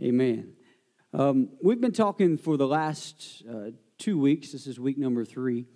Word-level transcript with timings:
Amen. 0.00 0.52
Um, 1.12 1.48
we've 1.60 1.80
been 1.80 1.90
talking 1.90 2.38
for 2.38 2.56
the 2.56 2.68
last 2.68 3.42
uh, 3.50 3.70
two 3.98 4.16
weeks, 4.16 4.52
this 4.52 4.68
is 4.68 4.78
week 4.78 4.96
number 4.96 5.24
three, 5.24 5.66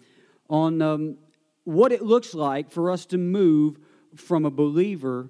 on 0.48 0.80
um, 0.80 1.18
what 1.64 1.90
it 1.90 2.02
looks 2.02 2.32
like 2.32 2.70
for 2.70 2.92
us 2.92 3.04
to 3.06 3.18
move 3.18 3.78
from 4.14 4.44
a 4.44 4.50
believer 4.50 5.28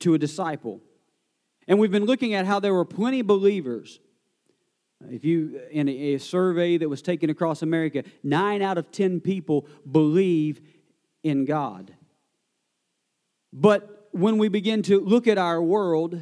to 0.00 0.12
a 0.12 0.18
disciple. 0.18 0.82
And 1.66 1.78
we've 1.78 1.90
been 1.90 2.04
looking 2.04 2.34
at 2.34 2.44
how 2.44 2.60
there 2.60 2.74
were 2.74 2.84
plenty 2.84 3.20
of 3.20 3.26
believers. 3.26 3.98
If 5.08 5.24
you, 5.24 5.62
in 5.70 5.88
a, 5.88 6.18
survey 6.18 6.76
that 6.76 6.88
was 6.90 7.00
taken 7.00 7.30
across 7.30 7.62
America, 7.62 8.04
nine 8.22 8.60
out 8.60 8.76
of 8.76 8.90
10 8.90 9.20
people 9.20 9.66
believe 9.90 10.60
in 11.22 11.46
God. 11.46 11.94
But 13.54 14.08
when 14.12 14.36
we 14.36 14.48
begin 14.48 14.82
to 14.82 15.00
look 15.00 15.26
at 15.26 15.38
our 15.38 15.62
world 15.62 16.20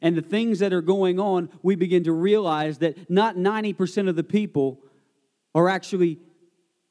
and 0.00 0.16
the 0.16 0.22
things 0.22 0.58
that 0.58 0.72
are 0.72 0.82
going 0.82 1.18
on, 1.18 1.48
we 1.62 1.76
begin 1.76 2.04
to 2.04 2.12
realize 2.12 2.78
that 2.78 3.10
not 3.10 3.36
90% 3.36 4.08
of 4.08 4.16
the 4.16 4.24
people 4.24 4.80
are 5.54 5.68
actually 5.68 6.18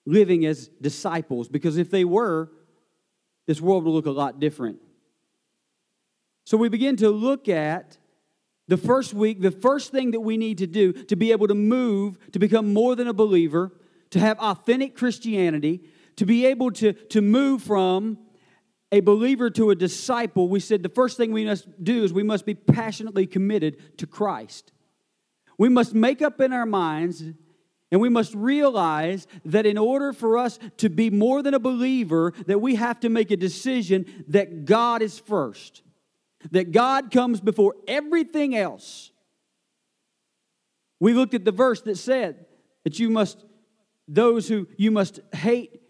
living 0.05 0.45
as 0.45 0.67
disciples, 0.81 1.47
because 1.47 1.77
if 1.77 1.91
they 1.91 2.05
were, 2.05 2.51
this 3.45 3.61
world 3.61 3.83
would 3.83 3.91
look 3.91 4.05
a 4.05 4.11
lot 4.11 4.39
different. 4.39 4.79
So 6.45 6.57
we 6.57 6.69
begin 6.69 6.97
to 6.97 7.09
look 7.09 7.47
at 7.47 7.97
the 8.67 8.77
first 8.77 9.13
week, 9.13 9.41
the 9.41 9.51
first 9.51 9.91
thing 9.91 10.11
that 10.11 10.21
we 10.21 10.37
need 10.37 10.57
to 10.59 10.67
do 10.67 10.93
to 10.93 11.15
be 11.15 11.31
able 11.31 11.47
to 11.47 11.55
move, 11.55 12.17
to 12.31 12.39
become 12.39 12.73
more 12.73 12.95
than 12.95 13.07
a 13.07 13.13
believer, 13.13 13.71
to 14.11 14.19
have 14.19 14.39
authentic 14.39 14.95
Christianity, 14.95 15.81
to 16.15 16.25
be 16.25 16.45
able 16.45 16.71
to, 16.71 16.93
to 16.93 17.21
move 17.21 17.61
from 17.61 18.17
a 18.93 18.99
believer 18.99 19.49
to 19.49 19.71
a 19.71 19.75
disciple, 19.75 20.47
we 20.47 20.59
said 20.59 20.83
the 20.83 20.87
first 20.87 21.17
thing 21.17 21.31
we 21.31 21.45
must 21.45 21.83
do 21.83 22.03
is 22.03 22.13
we 22.13 22.21
must 22.21 22.45
be 22.45 22.53
passionately 22.53 23.25
committed 23.25 23.97
to 23.97 24.05
Christ. 24.05 24.71
We 25.57 25.67
must 25.67 25.95
make 25.95 26.21
up 26.21 26.39
in 26.39 26.53
our 26.53 26.67
minds 26.67 27.23
and 27.91 28.01
we 28.01 28.09
must 28.09 28.35
realize 28.35 29.25
that 29.45 29.65
in 29.65 29.79
order 29.79 30.13
for 30.13 30.37
us 30.37 30.59
to 30.77 30.89
be 30.89 31.09
more 31.09 31.41
than 31.41 31.55
a 31.55 31.59
believer, 31.59 32.33
that 32.45 32.59
we 32.59 32.75
have 32.75 32.99
to 32.99 33.09
make 33.09 33.31
a 33.31 33.37
decision 33.37 34.25
that 34.27 34.65
God 34.65 35.01
is 35.01 35.17
first. 35.17 35.81
That 36.51 36.71
God 36.71 37.09
comes 37.09 37.41
before 37.41 37.75
everything 37.87 38.55
else. 38.55 39.11
We 40.99 41.13
looked 41.13 41.33
at 41.33 41.45
the 41.45 41.51
verse 41.51 41.81
that 41.81 41.97
said 41.97 42.45
that 42.83 42.99
you 42.99 43.09
must 43.09 43.43
those 44.07 44.47
who 44.47 44.67
you 44.77 44.91
must 44.91 45.19
hate 45.33 45.82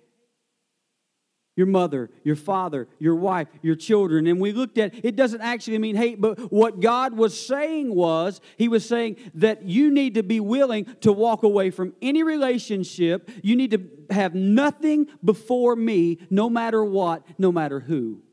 your 1.55 1.67
mother, 1.67 2.09
your 2.23 2.35
father, 2.35 2.87
your 2.99 3.15
wife, 3.15 3.47
your 3.61 3.75
children. 3.75 4.25
And 4.27 4.39
we 4.39 4.51
looked 4.51 4.77
at 4.77 5.05
it 5.05 5.15
doesn't 5.15 5.41
actually 5.41 5.77
mean 5.77 5.95
hate, 5.95 6.19
but 6.19 6.51
what 6.51 6.79
God 6.79 7.15
was 7.15 7.39
saying 7.39 7.93
was, 7.93 8.41
He 8.57 8.67
was 8.67 8.87
saying 8.87 9.17
that 9.35 9.63
you 9.63 9.91
need 9.91 10.15
to 10.15 10.23
be 10.23 10.39
willing 10.39 10.85
to 11.01 11.11
walk 11.11 11.43
away 11.43 11.69
from 11.69 11.93
any 12.01 12.23
relationship. 12.23 13.29
You 13.43 13.55
need 13.55 13.71
to 13.71 13.89
have 14.09 14.33
nothing 14.33 15.07
before 15.23 15.75
me, 15.75 16.19
no 16.29 16.49
matter 16.49 16.83
what, 16.83 17.23
no 17.37 17.51
matter 17.51 17.79
who. 17.79 18.23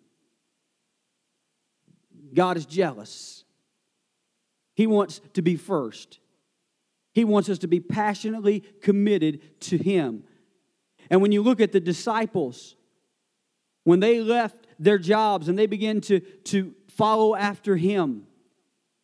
God 2.33 2.57
is 2.57 2.65
jealous. 2.65 3.45
He 4.75 4.87
wants 4.87 5.21
to 5.35 5.43
be 5.43 5.57
first. 5.57 6.21
He 7.13 7.25
wants 7.25 7.49
us 7.49 7.59
to 7.59 7.67
be 7.67 7.81
passionately 7.81 8.61
committed 8.81 9.61
to 9.63 9.77
Him. 9.77 10.25
And 11.11 11.21
when 11.21 11.33
you 11.33 11.43
look 11.43 11.61
at 11.61 11.73
the 11.73 11.81
disciples, 11.81 12.77
when 13.85 14.01
they 14.01 14.21
left 14.21 14.67
their 14.79 14.99
jobs 14.99 15.49
and 15.49 15.59
they 15.59 15.67
began 15.67 16.01
to, 16.03 16.21
to 16.21 16.75
follow 16.89 17.35
after 17.35 17.77
him, 17.77 18.27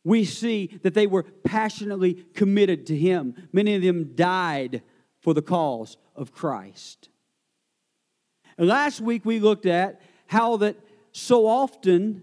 we 0.05 0.25
see 0.25 0.79
that 0.83 0.95
they 0.95 1.07
were 1.07 1.25
passionately 1.25 2.15
committed 2.35 2.87
to 2.87 2.97
him. 2.97 3.35
Many 3.53 3.75
of 3.75 3.83
them 3.83 4.13
died 4.15 4.83
for 5.21 5.35
the 5.35 5.43
cause 5.43 5.97
of 6.15 6.33
Christ. 6.33 7.09
And 8.57 8.69
last 8.69 9.01
week 9.01 9.25
we 9.25 9.41
looked 9.41 9.67
at 9.67 10.01
how 10.27 10.57
that 10.59 10.77
so 11.13 11.47
often 11.47 12.23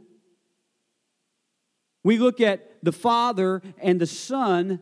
we 2.04 2.18
look 2.18 2.42
at 2.42 2.70
the 2.84 2.92
Father 2.92 3.62
and 3.78 4.00
the 4.00 4.08
Son, 4.08 4.82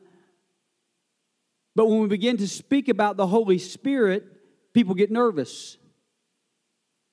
but 1.76 1.88
when 1.88 2.00
we 2.02 2.08
begin 2.08 2.38
to 2.38 2.48
speak 2.48 2.90
about 2.90 3.18
the 3.18 3.28
Holy 3.28 3.58
Spirit, 3.58 4.26
people 4.74 4.96
get 4.96 5.12
nervous. 5.12 5.78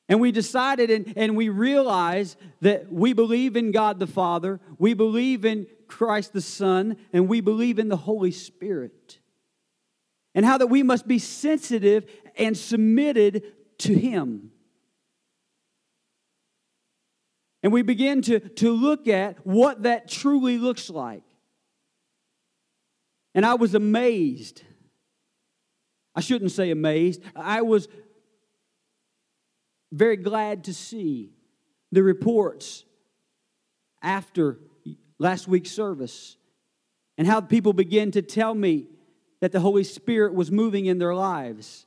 And 0.09 0.21
we 0.21 0.33
decided 0.33 0.91
and, 0.91 1.13
and 1.17 1.37
we 1.37 1.51
realized 1.51 2.39
that 2.63 2.91
we 2.91 3.13
believe 3.13 3.57
in 3.57 3.73
God 3.73 3.99
the 3.99 4.07
Father, 4.07 4.59
we 4.79 4.95
believe 4.95 5.45
in 5.45 5.67
Christ 5.87 6.33
the 6.33 6.41
Son, 6.41 6.97
and 7.13 7.29
we 7.29 7.41
believe 7.41 7.79
in 7.79 7.89
the 7.89 7.97
Holy 7.97 8.31
Spirit. 8.31 9.19
And 10.35 10.45
how 10.45 10.59
that 10.59 10.69
we 10.69 10.83
must 10.83 11.07
be 11.07 11.19
sensitive 11.19 12.11
and 12.37 12.57
submitted 12.57 13.43
to 13.79 13.95
Him. 13.95 14.51
And 17.63 17.73
we 17.73 17.83
begin 17.83 18.23
to, 18.23 18.39
to 18.41 18.71
look 18.71 19.09
at 19.09 19.45
what 19.47 19.83
that 19.83 20.09
truly 20.09 20.59
looks 20.59 20.89
like. 20.89 21.25
And 23.35 23.45
I 23.45 23.55
was 23.55 23.75
amazed. 23.75 24.63
I 26.15 26.21
shouldn't 26.21 26.53
say 26.53 26.71
amazed. 26.71 27.23
I 27.37 27.63
was 27.63 27.89
very 29.93 30.17
glad 30.17 30.65
to 30.65 30.75
see 30.75 31.31
the 31.93 32.03
reports 32.03 32.85
after 34.03 34.59
last 35.19 35.49
week's 35.49 35.71
service 35.71 36.37
and 37.17 37.27
how 37.27 37.41
people 37.41 37.73
began 37.73 38.11
to 38.13 38.23
tell 38.23 38.55
me 38.55 38.87
that 39.41 39.53
the 39.53 39.61
Holy 39.61 39.85
Spirit 39.85 40.35
was 40.35 40.51
moving 40.51 40.87
in 40.87 40.99
their 40.99 41.15
lives. 41.15 41.87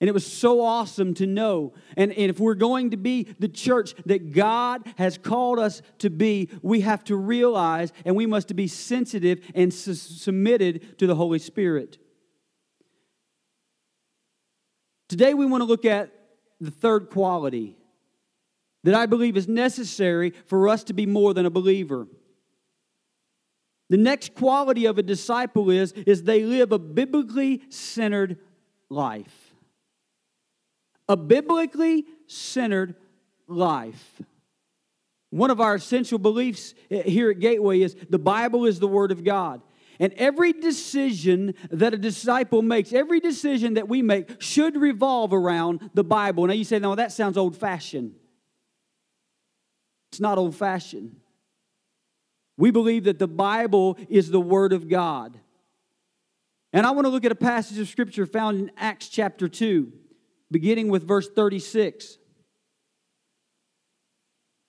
And 0.00 0.08
it 0.08 0.12
was 0.12 0.26
so 0.26 0.60
awesome 0.60 1.14
to 1.14 1.26
know. 1.26 1.74
And, 1.96 2.12
and 2.12 2.28
if 2.28 2.40
we're 2.40 2.54
going 2.54 2.90
to 2.90 2.96
be 2.96 3.22
the 3.38 3.48
church 3.48 3.94
that 4.06 4.32
God 4.32 4.82
has 4.96 5.16
called 5.16 5.60
us 5.60 5.80
to 5.98 6.10
be, 6.10 6.50
we 6.60 6.80
have 6.80 7.04
to 7.04 7.16
realize 7.16 7.92
and 8.04 8.16
we 8.16 8.26
must 8.26 8.54
be 8.56 8.66
sensitive 8.66 9.40
and 9.54 9.72
su- 9.72 9.94
submitted 9.94 10.98
to 10.98 11.06
the 11.06 11.14
Holy 11.14 11.38
Spirit. 11.38 11.98
Today 15.08 15.34
we 15.34 15.46
want 15.46 15.60
to 15.60 15.66
look 15.66 15.84
at 15.84 16.10
the 16.62 16.70
third 16.70 17.10
quality 17.10 17.76
that 18.84 18.94
I 18.94 19.06
believe 19.06 19.36
is 19.36 19.48
necessary 19.48 20.32
for 20.46 20.68
us 20.68 20.84
to 20.84 20.92
be 20.92 21.06
more 21.06 21.34
than 21.34 21.44
a 21.44 21.50
believer. 21.50 22.06
The 23.90 23.96
next 23.96 24.34
quality 24.34 24.86
of 24.86 24.96
a 24.96 25.02
disciple 25.02 25.70
is, 25.70 25.92
is 25.92 26.22
they 26.22 26.44
live 26.44 26.72
a 26.72 26.78
biblically 26.78 27.62
centered 27.68 28.38
life. 28.88 29.54
A 31.08 31.16
biblically 31.16 32.06
centered 32.26 32.94
life. 33.46 34.22
One 35.30 35.50
of 35.50 35.60
our 35.60 35.74
essential 35.74 36.18
beliefs 36.18 36.74
eh, 36.90 37.02
here 37.02 37.30
at 37.30 37.40
Gateway 37.40 37.80
is 37.80 37.96
the 38.08 38.18
Bible 38.18 38.66
is 38.66 38.78
the 38.78 38.88
Word 38.88 39.10
of 39.10 39.24
God. 39.24 39.62
And 39.98 40.12
every 40.14 40.52
decision 40.52 41.54
that 41.70 41.94
a 41.94 41.98
disciple 41.98 42.62
makes, 42.62 42.92
every 42.92 43.20
decision 43.20 43.74
that 43.74 43.88
we 43.88 44.02
make, 44.02 44.40
should 44.40 44.76
revolve 44.76 45.32
around 45.32 45.90
the 45.94 46.04
Bible. 46.04 46.46
Now 46.46 46.54
you 46.54 46.64
say, 46.64 46.78
no, 46.78 46.94
that 46.94 47.12
sounds 47.12 47.36
old 47.36 47.56
fashioned. 47.56 48.14
It's 50.10 50.20
not 50.20 50.38
old 50.38 50.56
fashioned. 50.56 51.16
We 52.56 52.70
believe 52.70 53.04
that 53.04 53.18
the 53.18 53.28
Bible 53.28 53.98
is 54.08 54.30
the 54.30 54.40
Word 54.40 54.72
of 54.72 54.88
God. 54.88 55.38
And 56.72 56.86
I 56.86 56.90
want 56.90 57.06
to 57.06 57.10
look 57.10 57.24
at 57.24 57.32
a 57.32 57.36
passage 57.36 57.78
of 57.78 57.88
Scripture 57.88 58.26
found 58.26 58.58
in 58.58 58.70
Acts 58.76 59.08
chapter 59.08 59.48
2, 59.48 59.92
beginning 60.50 60.88
with 60.88 61.06
verse 61.06 61.28
36. 61.28 62.18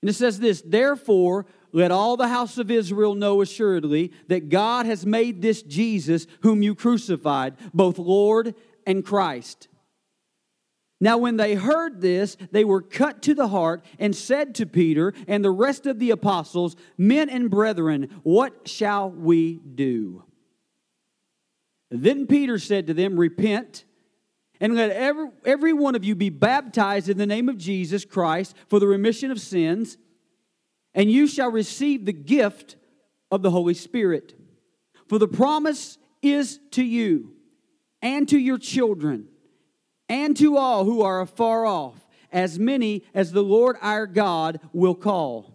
And 0.02 0.10
it 0.10 0.14
says 0.14 0.40
this 0.40 0.62
Therefore, 0.62 1.46
let 1.74 1.92
all 1.92 2.16
the 2.16 2.28
house 2.28 2.58
of 2.60 2.72
Israel 2.72 3.16
know 3.16 3.42
assuredly 3.42 4.14
that 4.28 4.50
God 4.50 4.86
has 4.86 5.06
made 5.06 5.42
this 5.42 5.64
Jesus, 5.64 6.28
whom 6.42 6.62
you 6.62 6.76
crucified, 6.76 7.56
both 7.74 7.98
Lord 7.98 8.56
and 8.86 9.04
Christ. 9.04 9.68
Now, 11.02 11.18
when 11.18 11.36
they 11.36 11.56
heard 11.56 12.00
this, 12.00 12.38
they 12.52 12.64
were 12.64 12.82
cut 12.82 13.24
to 13.24 13.34
the 13.34 13.50
heart 13.50 13.84
and 14.00 14.16
said 14.16 14.56
to 14.56 14.66
Peter 14.66 15.14
and 15.28 15.44
the 15.44 15.52
rest 15.52 15.86
of 15.86 16.00
the 16.00 16.12
apostles, 16.12 16.78
Men 16.98 17.30
and 17.30 17.50
brethren, 17.50 18.22
what 18.24 18.70
shall 18.70 19.10
we 19.10 19.56
do? 19.56 20.24
Then 21.90 22.28
Peter 22.28 22.58
said 22.58 22.88
to 22.88 22.94
them, 22.94 23.20
Repent 23.20 23.84
and 24.62 24.76
let 24.76 24.92
every, 24.92 25.28
every 25.44 25.74
one 25.74 25.96
of 25.96 26.06
you 26.06 26.16
be 26.16 26.30
baptized 26.30 27.10
in 27.10 27.18
the 27.18 27.26
name 27.26 27.50
of 27.50 27.58
Jesus 27.58 28.06
Christ 28.06 28.56
for 28.70 28.80
the 28.80 28.88
remission 28.88 29.30
of 29.30 29.42
sins 29.42 29.98
and 30.96 31.12
you 31.12 31.28
shall 31.28 31.52
receive 31.52 32.06
the 32.06 32.14
gift 32.14 32.76
of 33.32 33.42
the 33.42 33.52
Holy 33.52 33.74
Spirit. 33.74 34.36
For 35.08 35.20
the 35.20 35.28
promise 35.28 35.98
is 36.22 36.60
to 36.72 36.84
you 36.84 37.34
and 38.02 38.28
to 38.30 38.38
your 38.38 38.58
children 38.58 39.28
and 40.10 40.38
to 40.38 40.58
all 40.58 40.86
who 40.86 41.02
are 41.02 41.22
afar 41.22 41.66
off, 41.66 41.96
as 42.32 42.60
many 42.60 43.04
as 43.14 43.32
the 43.32 43.44
Lord 43.44 43.78
our 43.82 44.08
God 44.08 44.60
will 44.72 44.96
call. 44.96 45.54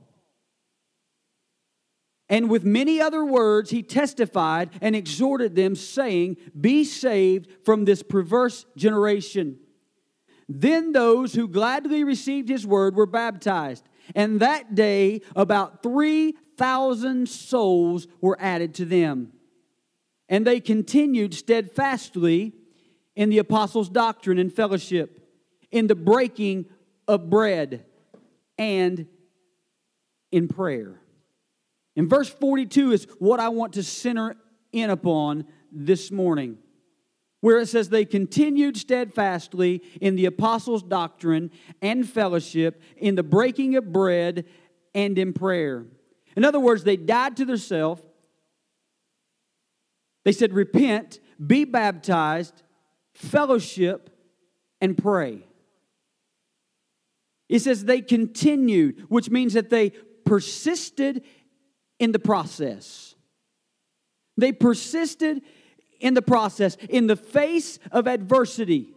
And 2.28 2.50
with 2.50 2.64
many 2.64 3.00
other 3.00 3.24
words, 3.24 3.70
he 3.70 3.82
testified 3.82 4.70
and 4.80 4.94
exhorted 4.94 5.54
them, 5.54 5.74
saying, 5.74 6.36
Be 6.58 6.84
saved 6.84 7.48
from 7.64 7.84
this 7.84 8.02
perverse 8.02 8.66
generation. 8.76 9.58
Then 10.48 10.92
those 10.92 11.34
who 11.34 11.48
gladly 11.48 12.04
received 12.04 12.48
his 12.48 12.66
word 12.66 12.96
were 12.96 13.06
baptized. 13.06 13.88
And 14.14 14.40
that 14.40 14.74
day, 14.74 15.22
about 15.36 15.82
3,000 15.82 17.28
souls 17.28 18.06
were 18.20 18.36
added 18.40 18.74
to 18.76 18.84
them. 18.84 19.32
And 20.28 20.46
they 20.46 20.60
continued 20.60 21.34
steadfastly 21.34 22.52
in 23.16 23.30
the 23.30 23.38
apostles' 23.38 23.88
doctrine 23.88 24.38
and 24.38 24.52
fellowship, 24.52 25.20
in 25.70 25.86
the 25.86 25.94
breaking 25.94 26.66
of 27.06 27.28
bread, 27.28 27.84
and 28.56 29.06
in 30.30 30.48
prayer. 30.48 31.00
And 31.96 32.08
verse 32.08 32.28
42 32.28 32.92
is 32.92 33.06
what 33.18 33.40
I 33.40 33.48
want 33.48 33.72
to 33.74 33.82
center 33.82 34.36
in 34.72 34.90
upon 34.90 35.46
this 35.72 36.10
morning, 36.10 36.58
where 37.40 37.58
it 37.58 37.66
says, 37.66 37.88
They 37.88 38.04
continued 38.04 38.76
steadfastly 38.76 39.82
in 40.00 40.16
the 40.16 40.26
apostles' 40.26 40.82
doctrine 40.82 41.50
and 41.80 42.08
fellowship, 42.08 42.82
in 42.96 43.14
the 43.14 43.22
breaking 43.22 43.76
of 43.76 43.92
bread, 43.92 44.44
and 44.94 45.18
in 45.18 45.32
prayer. 45.32 45.84
In 46.36 46.44
other 46.44 46.60
words, 46.60 46.84
they 46.84 46.96
died 46.96 47.36
to 47.38 47.44
themselves. 47.44 48.02
They 50.24 50.32
said, 50.32 50.52
Repent, 50.52 51.20
be 51.44 51.64
baptized, 51.64 52.62
fellowship, 53.14 54.10
and 54.80 54.96
pray. 54.96 55.44
It 57.48 57.60
says 57.60 57.84
they 57.84 58.02
continued, 58.02 59.06
which 59.08 59.30
means 59.30 59.54
that 59.54 59.70
they 59.70 59.90
persisted 60.24 61.24
in 61.98 62.12
the 62.12 62.18
process. 62.18 63.14
They 64.36 64.52
persisted 64.52 65.42
in 66.00 66.14
the 66.14 66.22
process, 66.22 66.76
in 66.88 67.06
the 67.06 67.16
face 67.16 67.78
of 67.90 68.06
adversity. 68.06 68.94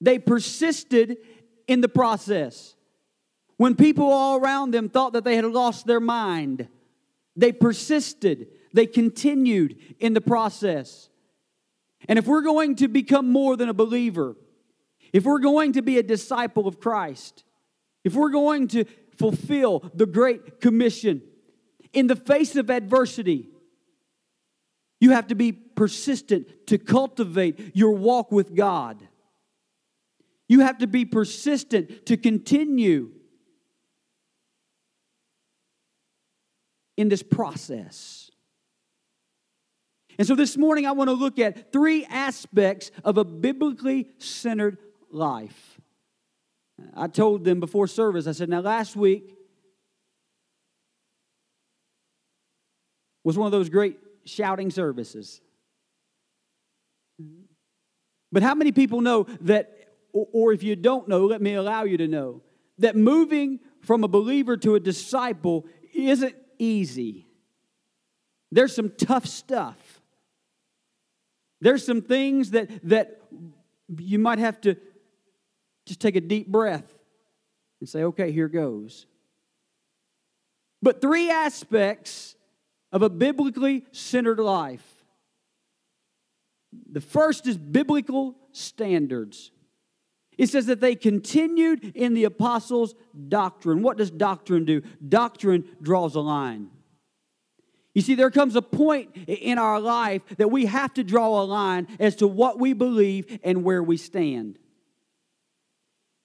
They 0.00 0.18
persisted 0.18 1.18
in 1.66 1.80
the 1.80 1.88
process. 1.88 2.74
When 3.56 3.74
people 3.74 4.10
all 4.10 4.38
around 4.38 4.72
them 4.72 4.88
thought 4.88 5.14
that 5.14 5.24
they 5.24 5.36
had 5.36 5.46
lost 5.46 5.86
their 5.86 6.00
mind, 6.00 6.68
they 7.34 7.52
persisted, 7.52 8.48
they 8.72 8.86
continued 8.86 9.78
in 9.98 10.12
the 10.14 10.20
process. 10.20 11.08
And 12.08 12.18
if 12.18 12.26
we're 12.26 12.42
going 12.42 12.76
to 12.76 12.88
become 12.88 13.30
more 13.30 13.56
than 13.56 13.68
a 13.68 13.74
believer, 13.74 14.36
if 15.12 15.24
we're 15.24 15.38
going 15.38 15.72
to 15.72 15.82
be 15.82 15.98
a 15.98 16.02
disciple 16.02 16.68
of 16.68 16.78
Christ, 16.78 17.44
if 18.04 18.14
we're 18.14 18.30
going 18.30 18.68
to 18.68 18.84
fulfill 19.16 19.90
the 19.94 20.06
Great 20.06 20.60
Commission. 20.60 21.22
In 21.92 22.06
the 22.06 22.16
face 22.16 22.56
of 22.56 22.70
adversity, 22.70 23.48
you 25.00 25.10
have 25.10 25.26
to 25.28 25.34
be 25.34 25.52
persistent 25.52 26.66
to 26.68 26.78
cultivate 26.78 27.76
your 27.76 27.92
walk 27.92 28.32
with 28.32 28.54
God. 28.54 29.06
You 30.48 30.60
have 30.60 30.78
to 30.78 30.86
be 30.86 31.04
persistent 31.04 32.06
to 32.06 32.16
continue 32.16 33.10
in 36.96 37.08
this 37.08 37.22
process. 37.22 38.30
And 40.18 40.26
so 40.26 40.34
this 40.34 40.56
morning, 40.56 40.86
I 40.86 40.92
want 40.92 41.08
to 41.08 41.14
look 41.14 41.38
at 41.38 41.72
three 41.72 42.06
aspects 42.06 42.90
of 43.04 43.18
a 43.18 43.24
biblically 43.24 44.08
centered 44.18 44.78
life. 45.10 45.78
I 46.94 47.08
told 47.08 47.44
them 47.44 47.60
before 47.60 47.86
service, 47.86 48.26
I 48.26 48.32
said, 48.32 48.48
now 48.48 48.60
last 48.60 48.96
week 48.96 49.34
was 53.24 53.36
one 53.36 53.46
of 53.46 53.52
those 53.52 53.68
great 53.68 53.98
shouting 54.26 54.70
services. 54.70 55.40
But 58.30 58.42
how 58.42 58.54
many 58.54 58.72
people 58.72 59.00
know 59.00 59.24
that, 59.42 59.72
or 60.12 60.52
if 60.52 60.62
you 60.62 60.76
don't 60.76 61.08
know, 61.08 61.24
let 61.24 61.40
me 61.40 61.54
allow 61.54 61.84
you 61.84 61.96
to 61.96 62.08
know, 62.08 62.42
that 62.78 62.94
moving 62.94 63.60
from 63.80 64.04
a 64.04 64.08
believer 64.08 64.56
to 64.58 64.74
a 64.74 64.80
disciple 64.80 65.64
isn't 65.94 66.36
easy? 66.58 67.26
There's 68.52 68.74
some 68.74 68.90
tough 68.90 69.26
stuff. 69.26 70.02
There's 71.60 71.84
some 71.84 72.02
things 72.02 72.50
that, 72.50 72.68
that 72.88 73.22
you 73.96 74.18
might 74.18 74.38
have 74.38 74.60
to 74.62 74.76
just 75.86 76.00
take 76.00 76.16
a 76.16 76.20
deep 76.20 76.48
breath 76.48 76.92
and 77.80 77.88
say, 77.88 78.04
okay, 78.04 78.32
here 78.32 78.48
goes. 78.48 79.06
But 80.82 81.00
three 81.00 81.30
aspects 81.30 82.35
of 82.92 83.02
a 83.02 83.10
biblically 83.10 83.84
centered 83.92 84.38
life. 84.38 85.04
The 86.90 87.00
first 87.00 87.46
is 87.46 87.56
biblical 87.56 88.36
standards. 88.52 89.50
It 90.38 90.48
says 90.48 90.66
that 90.66 90.80
they 90.80 90.94
continued 90.94 91.92
in 91.96 92.14
the 92.14 92.24
apostles' 92.24 92.94
doctrine. 93.28 93.82
What 93.82 93.96
does 93.96 94.10
doctrine 94.10 94.64
do? 94.64 94.82
Doctrine 95.06 95.64
draws 95.80 96.14
a 96.14 96.20
line. 96.20 96.70
You 97.94 98.02
see, 98.02 98.14
there 98.14 98.30
comes 98.30 98.56
a 98.56 98.62
point 98.62 99.16
in 99.26 99.56
our 99.56 99.80
life 99.80 100.20
that 100.36 100.50
we 100.50 100.66
have 100.66 100.92
to 100.94 101.04
draw 101.04 101.40
a 101.40 101.44
line 101.44 101.88
as 101.98 102.16
to 102.16 102.26
what 102.26 102.58
we 102.58 102.74
believe 102.74 103.38
and 103.42 103.64
where 103.64 103.82
we 103.82 103.96
stand. 103.96 104.58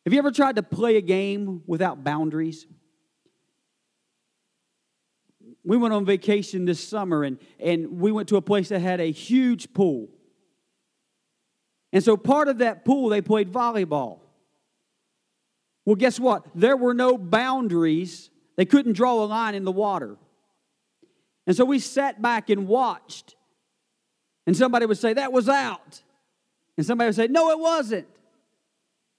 Have 0.06 0.12
you 0.12 0.19
ever 0.19 0.31
tried 0.31 0.58
to 0.58 0.63
play 0.63 0.98
a 0.98 1.02
game 1.02 1.63
without 1.66 2.04
boundaries? 2.04 2.68
We 5.63 5.78
went 5.78 5.94
on 5.94 6.06
vacation 6.06 6.66
this 6.66 6.86
summer 6.86 7.24
and, 7.24 7.38
and 7.60 8.00
we 8.00 8.12
went 8.12 8.30
to 8.30 8.38
a 8.38 8.42
place 8.42 8.69
that 8.69 8.80
had 8.80 9.00
a 9.00 9.12
huge 9.12 9.74
pool. 9.74 10.10
And 11.94 12.04
so 12.04 12.18
part 12.18 12.48
of 12.48 12.60
that 12.60 12.86
pool, 12.86 13.10
they 13.10 13.22
played 13.22 13.52
volleyball. 13.52 14.19
Well, 15.86 15.96
guess 15.96 16.19
what? 16.19 16.46
There 16.56 16.78
were 16.78 16.94
no 16.94 17.18
boundaries. 17.18 18.30
They 18.56 18.66
couldn't 18.66 18.94
draw 18.94 19.24
a 19.24 19.25
line 19.25 19.56
in 19.56 19.66
the 19.66 19.72
water. 19.72 20.18
And 21.46 21.56
so 21.56 21.66
we 21.66 21.80
sat 21.80 22.22
back 22.22 22.50
and 22.50 22.68
watched. 22.68 23.36
And 24.48 24.56
somebody 24.56 24.86
would 24.86 24.98
say, 24.98 25.13
That 25.13 25.31
was 25.31 25.50
out. 25.50 26.02
And 26.78 26.86
somebody 26.86 27.08
would 27.08 27.16
say, 27.16 27.28
No, 27.28 27.50
it 27.50 27.60
wasn't. 27.60 28.08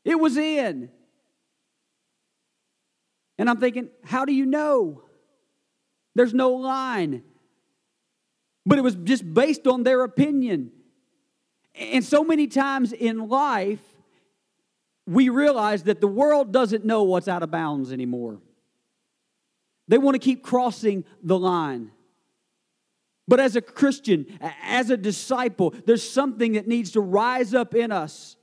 It 0.05 0.19
was 0.19 0.37
in. 0.37 0.91
And 3.39 3.51
I'm 3.51 3.59
thinking, 3.59 3.89
how 4.05 4.25
do 4.25 4.33
you 4.33 4.47
know? 4.47 5.03
There's 6.15 6.35
no 6.35 6.51
line. 6.51 7.23
But 8.65 8.79
it 8.79 8.83
was 8.83 8.95
just 8.95 9.33
based 9.33 9.67
on 9.67 9.83
their 9.83 10.05
opinion. 10.05 10.71
And 11.75 12.05
so 12.05 12.23
many 12.23 12.47
times 12.47 12.93
in 12.93 13.29
life, 13.29 13.81
we 15.07 15.29
realize 15.29 15.85
that 15.85 16.01
the 16.01 16.07
world 16.07 16.53
doesn't 16.53 16.85
know 16.85 17.03
what's 17.03 17.29
out 17.29 17.43
of 17.43 17.51
bounds 17.51 17.93
anymore. 17.93 18.39
They 19.89 19.99
want 19.99 20.15
to 20.15 20.21
keep 20.21 20.43
crossing 20.43 21.05
the 21.23 21.39
line. 21.39 21.91
But 23.27 23.41
as 23.41 23.57
a 23.57 23.61
Christian, 23.61 24.27
as 24.63 24.91
a 24.91 24.97
disciple, 24.97 25.75
there's 25.87 26.09
something 26.09 26.53
that 26.53 26.69
needs 26.69 26.93
to 26.93 27.01
rise 27.01 27.55
up 27.55 27.75
in 27.75 27.91
us 27.91 28.37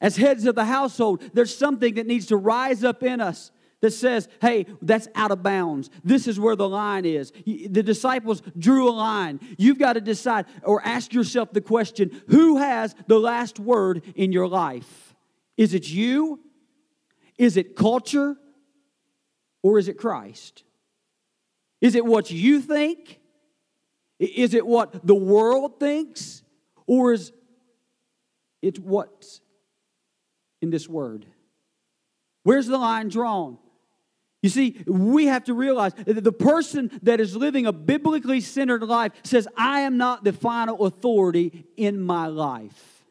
as 0.00 0.16
heads 0.16 0.44
of 0.46 0.54
the 0.54 0.64
household, 0.64 1.22
there's 1.32 1.56
something 1.56 1.94
that 1.94 2.06
needs 2.06 2.26
to 2.26 2.36
rise 2.36 2.84
up 2.84 3.02
in 3.02 3.20
us 3.20 3.50
that 3.82 3.90
says, 3.92 4.28
hey, 4.40 4.66
that's 4.80 5.08
out 5.14 5.30
of 5.30 5.42
bounds. 5.42 5.90
This 6.02 6.26
is 6.26 6.40
where 6.40 6.56
the 6.56 6.68
line 6.68 7.04
is. 7.04 7.32
The 7.44 7.82
disciples 7.82 8.42
drew 8.58 8.88
a 8.88 8.90
line. 8.90 9.38
You've 9.58 9.78
got 9.78 9.94
to 9.94 10.00
decide 10.00 10.46
or 10.62 10.80
ask 10.84 11.12
yourself 11.12 11.52
the 11.52 11.60
question 11.60 12.22
who 12.28 12.56
has 12.56 12.94
the 13.06 13.18
last 13.18 13.60
word 13.60 14.02
in 14.14 14.32
your 14.32 14.48
life? 14.48 15.14
Is 15.56 15.74
it 15.74 15.88
you? 15.88 16.40
Is 17.38 17.56
it 17.56 17.76
culture? 17.76 18.36
Or 19.62 19.78
is 19.78 19.88
it 19.88 19.98
Christ? 19.98 20.62
Is 21.80 21.94
it 21.94 22.04
what 22.04 22.30
you 22.30 22.60
think? 22.60 23.20
Is 24.18 24.54
it 24.54 24.66
what 24.66 25.06
the 25.06 25.14
world 25.14 25.78
thinks? 25.78 26.42
Or 26.86 27.12
is 27.12 27.32
it 28.62 28.78
what 28.78 29.26
in 30.62 30.70
this 30.70 30.88
word? 30.88 31.26
Where's 32.42 32.66
the 32.66 32.78
line 32.78 33.08
drawn? 33.08 33.58
You 34.46 34.50
see, 34.50 34.76
we 34.86 35.26
have 35.26 35.42
to 35.46 35.54
realize 35.54 35.92
that 35.94 36.22
the 36.22 36.30
person 36.30 37.00
that 37.02 37.18
is 37.18 37.34
living 37.34 37.66
a 37.66 37.72
biblically 37.72 38.40
centered 38.40 38.84
life 38.84 39.10
says, 39.24 39.48
I 39.56 39.80
am 39.80 39.96
not 39.96 40.22
the 40.22 40.32
final 40.32 40.86
authority 40.86 41.66
in 41.76 42.00
my 42.00 42.28
life. 42.28 43.02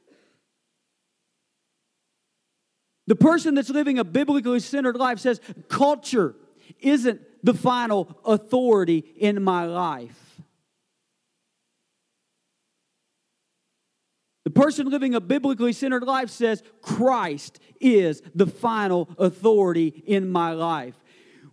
The 3.07 3.17
person 3.17 3.53
that's 3.53 3.69
living 3.69 3.99
a 3.99 4.05
biblically 4.05 4.61
centered 4.61 4.95
life 4.95 5.19
says, 5.19 5.41
culture 5.67 6.35
isn't 6.79 7.19
the 7.43 7.53
final 7.53 8.17
authority 8.23 9.03
in 9.17 9.43
my 9.43 9.65
life. 9.65 10.41
The 14.45 14.51
person 14.51 14.87
living 14.87 15.15
a 15.15 15.19
biblically 15.19 15.73
centered 15.73 16.03
life 16.03 16.29
says, 16.29 16.63
Christ 16.81 17.59
is 17.81 18.21
the 18.33 18.47
final 18.47 19.09
authority 19.17 20.03
in 20.07 20.31
my 20.31 20.53
life. 20.53 20.95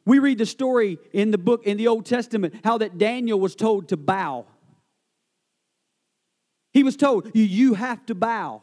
We 0.04 0.18
read 0.18 0.38
the 0.38 0.46
story 0.46 0.98
in 1.12 1.30
the 1.30 1.38
book, 1.38 1.64
in 1.64 1.76
the 1.76 1.88
Old 1.88 2.06
Testament, 2.06 2.54
how 2.64 2.78
that 2.78 2.98
Daniel 2.98 3.38
was 3.38 3.54
told 3.54 3.88
to 3.88 3.96
bow. 3.96 4.46
He 6.72 6.82
was 6.82 6.96
told, 6.96 7.30
You 7.34 7.74
have 7.74 8.04
to 8.06 8.14
bow. 8.14 8.62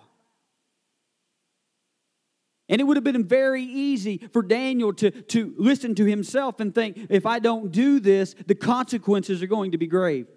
And 2.67 2.79
it 2.79 2.83
would 2.83 2.97
have 2.97 3.03
been 3.03 3.25
very 3.25 3.63
easy 3.63 4.17
for 4.31 4.43
Daniel 4.43 4.93
to, 4.93 5.09
to 5.09 5.55
listen 5.57 5.95
to 5.95 6.05
himself 6.05 6.59
and 6.59 6.73
think, 6.73 7.07
if 7.09 7.25
I 7.25 7.39
don't 7.39 7.71
do 7.71 7.99
this, 7.99 8.35
the 8.45 8.53
consequences 8.53 9.41
are 9.41 9.47
going 9.47 9.71
to 9.71 9.79
be 9.79 9.87
grave. 9.87 10.27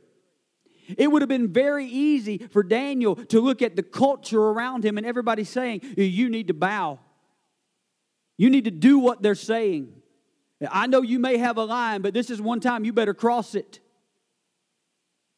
It 0.96 1.10
would 1.10 1.20
have 1.20 1.28
been 1.28 1.52
very 1.52 1.86
easy 1.86 2.38
for 2.38 2.62
Daniel 2.62 3.16
to 3.16 3.40
look 3.40 3.60
at 3.60 3.76
the 3.76 3.82
culture 3.82 4.40
around 4.40 4.84
him 4.84 4.96
and 4.96 5.06
everybody 5.06 5.44
saying, 5.44 5.82
You 5.96 6.28
need 6.28 6.48
to 6.48 6.54
bow. 6.54 7.00
You 8.38 8.50
need 8.50 8.64
to 8.64 8.70
do 8.70 8.98
what 8.98 9.22
they're 9.22 9.34
saying. 9.34 10.01
I 10.70 10.86
know 10.86 11.02
you 11.02 11.18
may 11.18 11.38
have 11.38 11.56
a 11.56 11.64
line, 11.64 12.02
but 12.02 12.14
this 12.14 12.30
is 12.30 12.40
one 12.40 12.60
time 12.60 12.84
you 12.84 12.92
better 12.92 13.14
cross 13.14 13.54
it. 13.54 13.80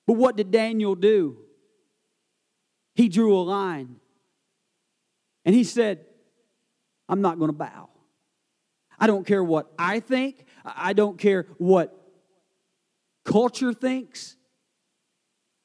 But 0.06 0.14
what 0.14 0.36
did 0.36 0.50
Daniel 0.50 0.94
do? 0.94 1.38
He 2.94 3.08
drew 3.08 3.36
a 3.36 3.40
line. 3.40 3.96
And 5.44 5.54
he 5.54 5.64
said, 5.64 6.04
I'm 7.08 7.20
not 7.20 7.38
going 7.38 7.48
to 7.48 7.56
bow. 7.56 7.90
I 8.98 9.06
don't 9.06 9.26
care 9.26 9.42
what 9.42 9.72
I 9.78 10.00
think. 10.00 10.46
I 10.64 10.92
don't 10.92 11.18
care 11.18 11.46
what 11.58 11.94
culture 13.24 13.72
thinks. 13.72 14.36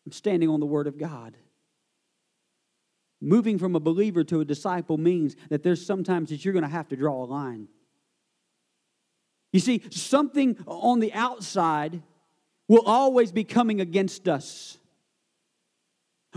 I'm 0.06 0.12
standing 0.12 0.50
on 0.50 0.60
the 0.60 0.66
Word 0.66 0.88
of 0.88 0.98
God. 0.98 1.38
Moving 3.22 3.60
from 3.60 3.76
a 3.76 3.80
believer 3.80 4.24
to 4.26 4.42
a 4.42 4.46
disciple 4.46 4.98
means 4.98 5.36
that 5.50 5.62
there's 5.62 5.86
sometimes 5.86 6.30
that 6.30 6.44
you're 6.44 6.54
going 6.54 6.64
to 6.64 6.70
have 6.70 6.88
to 6.90 6.96
draw 6.96 7.24
a 7.24 7.26
line. 7.26 7.68
You 9.52 9.60
see, 9.60 9.84
something 9.90 10.58
on 10.66 11.00
the 11.00 11.14
outside 11.14 12.02
will 12.68 12.84
always 12.86 13.32
be 13.32 13.44
coming 13.44 13.82
against 13.82 14.28
us. 14.28 14.78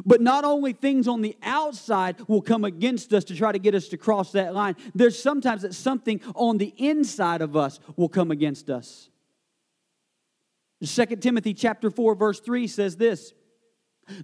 But 0.07 0.23
not 0.23 0.45
only 0.45 0.73
things 0.73 1.07
on 1.07 1.21
the 1.21 1.37
outside 1.43 2.17
will 2.27 2.41
come 2.41 2.65
against 2.65 3.13
us 3.13 3.25
to 3.25 3.37
try 3.37 3.53
to 3.53 3.59
get 3.59 3.75
us 3.75 3.89
to 3.89 3.99
cross 3.99 4.33
that 4.33 4.55
line, 4.55 4.77
there's 4.95 5.23
sometimes 5.23 5.63
that 5.63 5.75
something 5.75 6.21
on 6.35 6.57
the 6.57 6.73
inside 6.79 7.43
of 7.43 7.57
us 7.57 7.79
will 7.97 8.09
come 8.09 8.31
against 8.31 8.71
us. 8.71 9.11
2 10.83 11.05
Timothy 11.17 11.53
chapter 11.53 11.91
4 11.91 12.15
verse 12.15 12.41
3 12.41 12.67
says 12.67 12.97
this, 12.97 13.35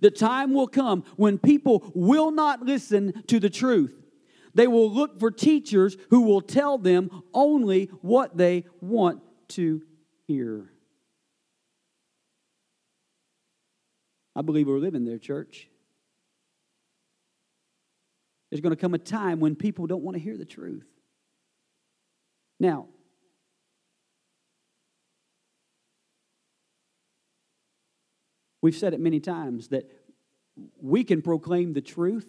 the 0.01 0.11
time 0.11 0.55
will 0.55 0.67
come 0.67 1.05
when 1.17 1.39
people 1.39 1.93
will 1.95 2.31
not 2.31 2.63
listen 2.63 3.23
to 3.25 3.39
the 3.39 3.51
truth. 3.51 3.95
They 4.59 4.67
will 4.67 4.91
look 4.91 5.21
for 5.21 5.31
teachers 5.31 5.97
who 6.11 6.23
will 6.23 6.41
tell 6.41 6.79
them 6.79 7.23
only 7.33 7.85
what 8.01 8.37
they 8.37 8.65
want 8.81 9.23
to 9.51 9.83
hear. 10.27 10.69
I 14.35 14.43
believe 14.43 14.67
we're 14.67 14.81
living 14.81 15.05
there, 15.05 15.19
church. 15.19 15.69
There's 18.51 18.61
going 18.61 18.75
to 18.75 18.81
come 18.81 18.95
a 18.95 18.99
time 18.99 19.39
when 19.39 19.55
people 19.55 19.87
don't 19.87 20.03
want 20.03 20.17
to 20.17 20.21
hear 20.21 20.37
the 20.37 20.45
truth. 20.45 20.89
Now, 22.59 22.89
we've 28.61 28.75
said 28.75 28.93
it 28.93 28.99
many 28.99 29.21
times 29.21 29.69
that 29.69 29.89
we 30.83 31.05
can 31.05 31.23
proclaim 31.23 31.75
the 31.75 31.81
truth, 31.81 32.29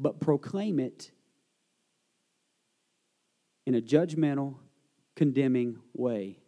but 0.00 0.18
proclaim 0.18 0.80
it 0.80 1.10
in 3.66 3.74
a 3.74 3.80
judgmental, 3.80 4.56
condemning 5.14 5.76
way. 5.92 6.38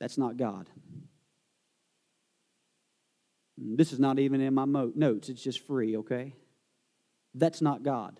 That's 0.00 0.18
not 0.18 0.36
God. 0.36 0.68
This 3.56 3.92
is 3.92 4.00
not 4.00 4.18
even 4.18 4.40
in 4.40 4.54
my 4.54 4.64
notes, 4.64 5.28
it's 5.28 5.42
just 5.42 5.64
free, 5.66 5.98
okay? 5.98 6.34
That's 7.34 7.62
not 7.62 7.84
God. 7.84 8.18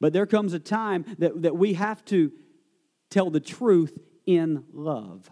But 0.00 0.14
there 0.14 0.26
comes 0.26 0.54
a 0.54 0.58
time 0.58 1.04
that, 1.18 1.42
that 1.42 1.56
we 1.56 1.74
have 1.74 2.02
to 2.06 2.32
tell 3.10 3.28
the 3.28 3.40
truth 3.40 3.98
in 4.24 4.64
love. 4.72 5.28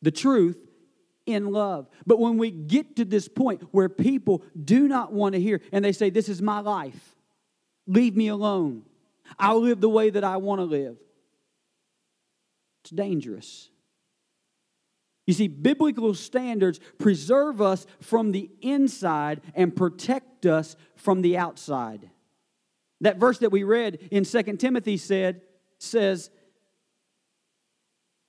The 0.00 0.10
truth 0.10 0.56
in 1.26 1.50
love. 1.50 1.88
But 2.06 2.18
when 2.18 2.38
we 2.38 2.50
get 2.50 2.96
to 2.96 3.04
this 3.04 3.28
point 3.28 3.62
where 3.70 3.88
people 3.88 4.42
do 4.62 4.88
not 4.88 5.12
want 5.12 5.34
to 5.34 5.40
hear 5.40 5.60
and 5.72 5.84
they 5.84 5.92
say, 5.92 6.10
This 6.10 6.28
is 6.28 6.42
my 6.42 6.60
life, 6.60 7.16
leave 7.86 8.16
me 8.16 8.28
alone, 8.28 8.82
I'll 9.38 9.60
live 9.60 9.80
the 9.80 9.88
way 9.88 10.10
that 10.10 10.24
I 10.24 10.36
want 10.38 10.60
to 10.60 10.64
live, 10.64 10.96
it's 12.82 12.90
dangerous. 12.90 13.68
You 15.24 15.34
see, 15.34 15.46
biblical 15.46 16.14
standards 16.14 16.80
preserve 16.98 17.62
us 17.62 17.86
from 18.00 18.32
the 18.32 18.50
inside 18.60 19.40
and 19.54 19.74
protect 19.74 20.46
us 20.46 20.74
from 20.96 21.22
the 21.22 21.38
outside. 21.38 22.10
That 23.02 23.18
verse 23.18 23.38
that 23.38 23.50
we 23.50 23.62
read 23.62 24.08
in 24.10 24.24
2 24.24 24.42
Timothy 24.56 24.96
said, 24.96 25.42
says, 25.78 26.30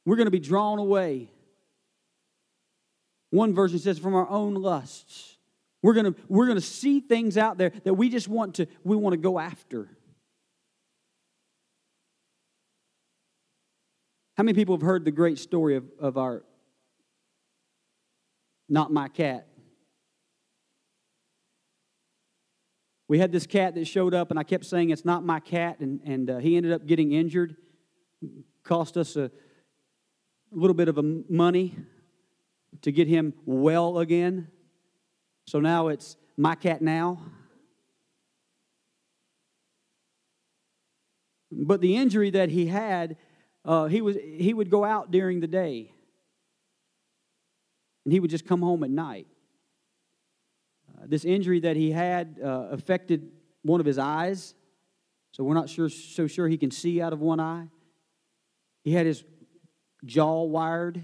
we're 0.05 0.15
going 0.15 0.27
to 0.27 0.31
be 0.31 0.39
drawn 0.39 0.79
away. 0.79 1.29
One 3.33 3.55
version 3.55 3.79
says, 3.79 3.97
from 3.97 4.13
our 4.13 4.29
own 4.29 4.53
lusts. 4.53 5.37
We're 5.81 5.95
to, 5.95 6.15
we're 6.27 6.53
to 6.53 6.61
see 6.61 6.99
things 6.99 7.35
out 7.35 7.57
there 7.57 7.71
that 7.83 7.95
we 7.95 8.07
just 8.07 8.27
want 8.27 8.53
to, 8.55 8.67
we 8.83 8.95
want 8.95 9.13
to 9.13 9.17
go 9.17 9.39
after. 9.39 9.89
How 14.37 14.43
many 14.43 14.53
people 14.53 14.75
have 14.75 14.83
heard 14.83 15.03
the 15.03 15.11
great 15.11 15.39
story 15.39 15.77
of, 15.77 15.85
of 15.99 16.15
our 16.15 16.43
not 18.69 18.93
my 18.93 19.07
cat. 19.07 19.47
We 23.07 23.17
had 23.17 23.31
this 23.31 23.47
cat 23.47 23.73
that 23.73 23.85
showed 23.85 24.13
up, 24.13 24.29
and 24.29 24.39
I 24.39 24.43
kept 24.43 24.65
saying, 24.65 24.91
It's 24.91 25.05
not 25.05 25.25
my 25.25 25.39
cat, 25.39 25.79
and, 25.79 26.01
and 26.05 26.29
uh, 26.29 26.37
he 26.37 26.55
ended 26.55 26.71
up 26.71 26.85
getting 26.85 27.13
injured. 27.13 27.55
Cost 28.63 28.95
us 28.95 29.15
a, 29.15 29.23
a 29.23 29.31
little 30.51 30.75
bit 30.75 30.87
of 30.87 30.99
a 30.99 31.03
money 31.03 31.75
to 32.81 32.91
get 32.91 33.07
him 33.07 33.33
well 33.45 33.99
again. 33.99 34.47
So 35.45 35.59
now 35.59 35.89
it's 35.89 36.17
my 36.37 36.55
cat 36.55 36.81
now. 36.81 37.19
But 41.51 41.81
the 41.81 41.95
injury 41.95 42.31
that 42.31 42.49
he 42.49 42.65
had, 42.65 43.17
uh, 43.63 43.85
he, 43.85 44.01
was, 44.01 44.17
he 44.17 44.53
would 44.53 44.69
go 44.69 44.83
out 44.83 45.11
during 45.11 45.39
the 45.39 45.47
day 45.47 45.93
and 48.05 48.11
he 48.11 48.19
would 48.19 48.29
just 48.29 48.45
come 48.45 48.61
home 48.61 48.83
at 48.83 48.89
night. 48.89 49.27
Uh, 50.89 51.05
this 51.07 51.25
injury 51.25 51.59
that 51.61 51.75
he 51.75 51.91
had 51.91 52.39
uh, 52.43 52.67
affected 52.71 53.31
one 53.61 53.79
of 53.79 53.85
his 53.85 53.97
eyes, 53.97 54.53
so 55.31 55.43
we're 55.43 55.53
not 55.53 55.69
sure, 55.69 55.89
so 55.89 56.27
sure 56.27 56.47
he 56.47 56.57
can 56.57 56.69
see 56.69 57.01
out 57.01 57.13
of 57.13 57.21
one 57.21 57.39
eye. 57.39 57.67
He 58.83 58.91
had 58.91 59.05
his 59.05 59.23
jaw 60.05 60.43
wired. 60.43 61.03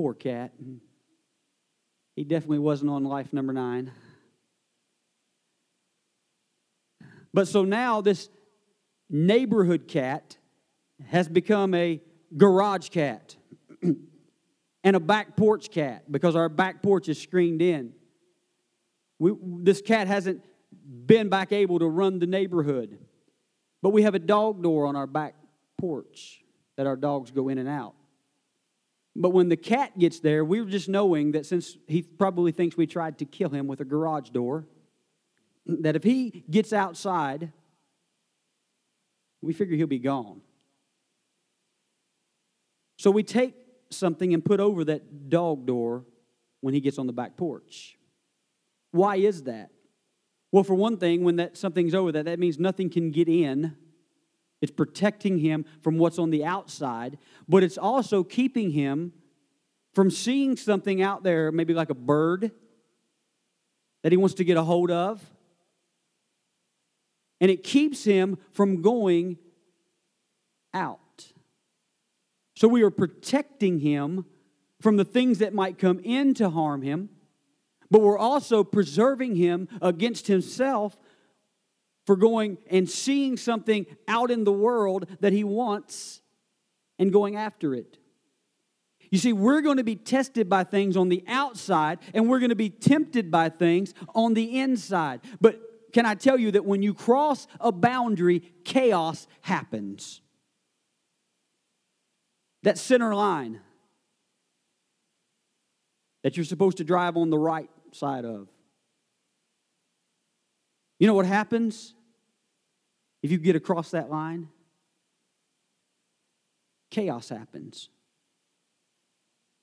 Poor 0.00 0.14
cat. 0.14 0.54
He 2.16 2.24
definitely 2.24 2.60
wasn't 2.60 2.90
on 2.90 3.04
life 3.04 3.34
number 3.34 3.52
nine. 3.52 3.92
But 7.34 7.48
so 7.48 7.64
now 7.64 8.00
this 8.00 8.30
neighborhood 9.10 9.88
cat 9.88 10.38
has 11.06 11.28
become 11.28 11.74
a 11.74 12.00
garage 12.34 12.88
cat. 12.88 13.36
and 13.82 14.96
a 14.96 15.00
back 15.00 15.36
porch 15.36 15.70
cat 15.70 16.10
because 16.10 16.34
our 16.34 16.48
back 16.48 16.82
porch 16.82 17.10
is 17.10 17.20
screened 17.20 17.60
in. 17.60 17.92
We, 19.18 19.32
this 19.58 19.82
cat 19.82 20.06
hasn't 20.06 20.42
been 21.04 21.28
back 21.28 21.52
able 21.52 21.78
to 21.78 21.86
run 21.86 22.20
the 22.20 22.26
neighborhood. 22.26 22.96
But 23.82 23.90
we 23.90 24.04
have 24.04 24.14
a 24.14 24.18
dog 24.18 24.62
door 24.62 24.86
on 24.86 24.96
our 24.96 25.06
back 25.06 25.34
porch 25.78 26.42
that 26.78 26.86
our 26.86 26.96
dogs 26.96 27.30
go 27.30 27.50
in 27.50 27.58
and 27.58 27.68
out. 27.68 27.96
But 29.20 29.30
when 29.30 29.50
the 29.50 29.56
cat 29.56 29.98
gets 29.98 30.20
there, 30.20 30.46
we're 30.46 30.64
just 30.64 30.88
knowing 30.88 31.32
that 31.32 31.44
since 31.44 31.76
he 31.86 32.00
probably 32.00 32.52
thinks 32.52 32.78
we 32.78 32.86
tried 32.86 33.18
to 33.18 33.26
kill 33.26 33.50
him 33.50 33.66
with 33.66 33.80
a 33.80 33.84
garage 33.84 34.30
door, 34.30 34.66
that 35.66 35.94
if 35.94 36.02
he 36.02 36.42
gets 36.50 36.72
outside, 36.72 37.52
we 39.42 39.52
figure 39.52 39.76
he'll 39.76 39.86
be 39.86 39.98
gone. 39.98 40.40
So 42.96 43.10
we 43.10 43.22
take 43.22 43.54
something 43.90 44.32
and 44.32 44.42
put 44.42 44.58
over 44.58 44.84
that 44.84 45.28
dog 45.28 45.66
door 45.66 46.06
when 46.62 46.72
he 46.72 46.80
gets 46.80 46.98
on 46.98 47.06
the 47.06 47.12
back 47.12 47.36
porch. 47.36 47.98
Why 48.90 49.16
is 49.16 49.42
that? 49.42 49.70
Well, 50.50 50.64
for 50.64 50.74
one 50.74 50.96
thing, 50.96 51.24
when 51.24 51.36
that 51.36 51.58
something's 51.58 51.94
over 51.94 52.10
that, 52.12 52.24
that 52.24 52.38
means 52.38 52.58
nothing 52.58 52.88
can 52.88 53.10
get 53.10 53.28
in. 53.28 53.76
It's 54.60 54.72
protecting 54.72 55.38
him 55.38 55.64
from 55.82 55.98
what's 55.98 56.18
on 56.18 56.30
the 56.30 56.44
outside, 56.44 57.18
but 57.48 57.62
it's 57.62 57.78
also 57.78 58.22
keeping 58.22 58.70
him 58.70 59.12
from 59.94 60.10
seeing 60.10 60.56
something 60.56 61.02
out 61.02 61.22
there, 61.22 61.50
maybe 61.50 61.74
like 61.74 61.90
a 61.90 61.94
bird 61.94 62.52
that 64.02 64.12
he 64.12 64.16
wants 64.18 64.34
to 64.36 64.44
get 64.44 64.56
a 64.56 64.62
hold 64.62 64.90
of. 64.90 65.22
and 67.40 67.50
it 67.50 67.62
keeps 67.64 68.04
him 68.04 68.36
from 68.52 68.82
going 68.82 69.38
out. 70.74 71.32
So 72.54 72.68
we 72.68 72.82
are 72.82 72.90
protecting 72.90 73.78
him 73.80 74.26
from 74.80 74.96
the 74.96 75.04
things 75.04 75.38
that 75.38 75.54
might 75.54 75.78
come 75.78 76.00
in 76.04 76.34
to 76.34 76.50
harm 76.50 76.82
him, 76.82 77.08
but 77.90 78.02
we're 78.02 78.18
also 78.18 78.62
preserving 78.62 79.36
him 79.36 79.68
against 79.80 80.26
himself 80.26 80.98
for 82.10 82.16
going 82.16 82.58
and 82.68 82.90
seeing 82.90 83.36
something 83.36 83.86
out 84.08 84.32
in 84.32 84.42
the 84.42 84.50
world 84.50 85.06
that 85.20 85.32
he 85.32 85.44
wants 85.44 86.20
and 86.98 87.12
going 87.12 87.36
after 87.36 87.72
it. 87.72 87.98
You 89.12 89.18
see, 89.18 89.32
we're 89.32 89.60
going 89.60 89.76
to 89.76 89.84
be 89.84 89.94
tested 89.94 90.48
by 90.48 90.64
things 90.64 90.96
on 90.96 91.08
the 91.08 91.22
outside, 91.28 92.00
and 92.12 92.28
we're 92.28 92.40
going 92.40 92.48
to 92.48 92.56
be 92.56 92.68
tempted 92.68 93.30
by 93.30 93.48
things 93.48 93.94
on 94.12 94.34
the 94.34 94.58
inside. 94.58 95.20
But 95.40 95.60
can 95.92 96.04
I 96.04 96.16
tell 96.16 96.36
you 96.36 96.50
that 96.50 96.64
when 96.64 96.82
you 96.82 96.94
cross 96.94 97.46
a 97.60 97.70
boundary, 97.70 98.40
chaos 98.64 99.28
happens? 99.42 100.20
That 102.64 102.76
center 102.76 103.14
line 103.14 103.60
that 106.24 106.36
you're 106.36 106.42
supposed 106.42 106.78
to 106.78 106.84
drive 106.84 107.16
on 107.16 107.30
the 107.30 107.38
right 107.38 107.70
side 107.92 108.24
of. 108.24 108.48
You 110.98 111.06
know 111.06 111.14
what 111.14 111.26
happens 111.26 111.94
if 113.22 113.30
you 113.30 113.38
get 113.38 113.56
across 113.56 113.90
that 113.90 114.10
line? 114.10 114.48
Chaos 116.90 117.28
happens. 117.28 117.88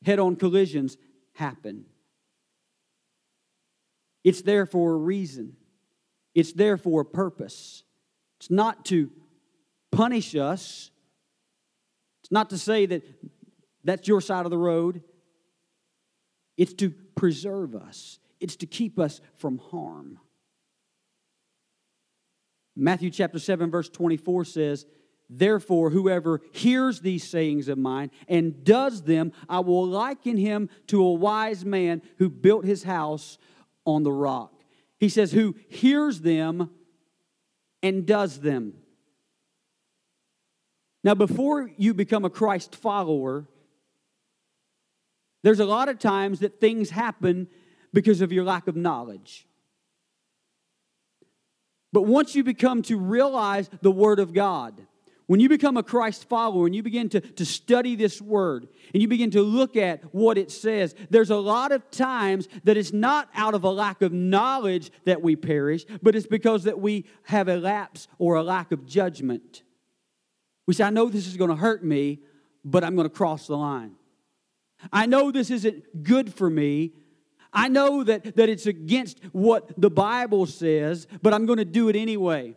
Head 0.06 0.20
on 0.20 0.36
collisions 0.36 0.98
happen. 1.34 1.86
It's 4.24 4.42
there 4.42 4.66
for 4.66 4.94
a 4.94 4.98
reason, 4.98 5.56
it's 6.36 6.54
there 6.54 6.78
for 6.78 7.02
a 7.02 7.06
purpose. 7.06 7.84
It's 8.40 8.52
not 8.52 8.86
to 8.86 9.10
punish 9.92 10.36
us, 10.36 10.92
it's 12.22 12.32
not 12.32 12.50
to 12.52 12.58
say 12.58 12.86
that 12.86 13.04
that's 13.84 14.08
your 14.08 14.22
side 14.22 14.46
of 14.46 14.52
the 14.52 14.58
road. 14.58 15.02
It's 16.58 16.74
to 16.74 16.90
preserve 17.16 17.76
us, 17.76 18.20
it's 18.40 18.56
to 18.58 18.66
keep 18.66 19.00
us 19.00 19.22
from 19.36 19.60
harm. 19.60 20.20
Matthew 22.78 23.10
chapter 23.10 23.40
7, 23.40 23.72
verse 23.72 23.90
24 23.90 24.46
says, 24.46 24.86
Therefore, 25.30 25.90
whoever 25.90 26.42
hears 26.52 27.02
these 27.02 27.28
sayings 27.28 27.68
of 27.68 27.78
mine 27.78 28.12
and 28.30 28.64
does 28.64 29.02
them, 29.02 29.34
I 29.50 29.60
will 29.60 29.86
liken 29.86 30.38
him 30.38 30.70
to 30.88 31.04
a 31.04 31.14
wise 31.14 31.66
man 31.66 32.02
who 32.18 32.30
built 32.30 32.64
his 32.64 32.84
house 32.84 33.38
on 33.86 34.04
the 34.04 34.12
rock. 34.12 34.54
He 35.00 35.10
says, 35.10 35.32
Who 35.32 35.56
hears 35.68 36.22
them 36.22 36.70
and 37.84 38.06
does 38.06 38.40
them. 38.40 38.74
Now, 41.04 41.16
before 41.16 41.72
you 41.78 41.94
become 41.94 42.26
a 42.26 42.30
Christ 42.30 42.76
follower, 42.76 43.48
there's 45.44 45.60
a 45.60 45.66
lot 45.66 45.90
of 45.90 46.00
times 46.00 46.40
that 46.40 46.60
things 46.60 46.90
happen 46.90 47.48
because 47.94 48.22
of 48.22 48.32
your 48.32 48.44
lack 48.44 48.68
of 48.68 48.76
knowledge. 48.76 49.48
But 51.98 52.04
once 52.04 52.36
you 52.36 52.44
become 52.44 52.84
to 52.84 52.96
realize 52.96 53.72
the 53.82 53.90
Word 53.90 54.20
of 54.20 54.32
God, 54.32 54.86
when 55.26 55.40
you 55.40 55.50
become 55.50 55.78
a 55.78 55.82
Christ 55.82 56.30
follower 56.30 56.68
and 56.68 56.76
you 56.76 56.84
begin 56.84 57.10
to, 57.10 57.20
to 57.20 57.44
study 57.44 57.96
this 57.96 58.22
word 58.22 58.68
and 58.94 59.02
you 59.02 59.08
begin 59.08 59.32
to 59.32 59.42
look 59.42 59.76
at 59.76 60.04
what 60.14 60.38
it 60.38 60.52
says, 60.52 60.94
there's 61.10 61.32
a 61.32 61.38
lot 61.38 61.72
of 61.72 61.90
times 61.90 62.48
that 62.66 62.78
it's 62.78 62.94
not 62.94 63.30
out 63.34 63.56
of 63.56 63.64
a 63.64 63.72
lack 63.72 64.04
of 64.04 64.14
knowledge 64.14 64.92
that 65.06 65.24
we 65.24 65.36
perish, 65.36 65.88
but 66.04 66.16
it's 66.16 66.28
because 66.28 66.66
that 66.66 66.80
we 66.80 67.06
have 67.24 67.48
a 67.48 67.58
lapse 67.58 68.08
or 68.20 68.36
a 68.36 68.44
lack 68.44 68.72
of 68.72 68.86
judgment. 68.86 69.64
We 70.68 70.76
say, 70.76 70.84
I 70.84 70.92
know 70.92 71.10
this 71.10 71.26
is 71.26 71.36
going 71.36 71.50
to 71.50 71.56
hurt 71.56 71.84
me, 71.84 72.20
but 72.64 72.84
I'm 72.84 72.96
going 72.96 73.10
to 73.10 73.16
cross 73.16 73.48
the 73.48 73.58
line. 73.58 73.94
I 74.94 75.08
know 75.08 75.32
this 75.32 75.50
isn't 75.50 76.04
good 76.04 76.32
for 76.32 76.48
me. 76.48 76.94
I 77.58 77.70
know 77.70 78.04
that, 78.04 78.36
that 78.36 78.50
it's 78.50 78.68
against 78.68 79.20
what 79.32 79.72
the 79.82 79.90
Bible 79.90 80.46
says, 80.46 81.08
but 81.24 81.34
I'm 81.34 81.48
going 81.48 81.58
to 81.58 81.66
do 81.66 81.90
it 81.90 81.96
anyway. 81.96 82.54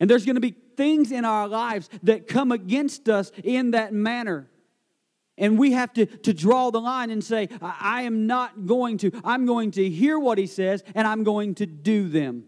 And 0.00 0.08
there's 0.08 0.24
going 0.24 0.36
to 0.36 0.40
be 0.40 0.54
things 0.76 1.12
in 1.12 1.26
our 1.26 1.46
lives 1.46 1.90
that 2.04 2.26
come 2.26 2.52
against 2.52 3.10
us 3.10 3.30
in 3.44 3.72
that 3.72 3.92
manner. 3.92 4.48
And 5.36 5.58
we 5.58 5.72
have 5.72 5.92
to, 5.92 6.06
to 6.06 6.32
draw 6.32 6.70
the 6.70 6.80
line 6.80 7.10
and 7.10 7.22
say, 7.22 7.50
I, 7.60 7.76
I 7.80 8.02
am 8.02 8.26
not 8.26 8.64
going 8.64 8.96
to. 8.98 9.10
I'm 9.22 9.44
going 9.44 9.72
to 9.72 9.90
hear 9.90 10.18
what 10.18 10.38
he 10.38 10.46
says 10.46 10.82
and 10.94 11.06
I'm 11.06 11.22
going 11.22 11.56
to 11.56 11.66
do 11.66 12.08
them. 12.08 12.44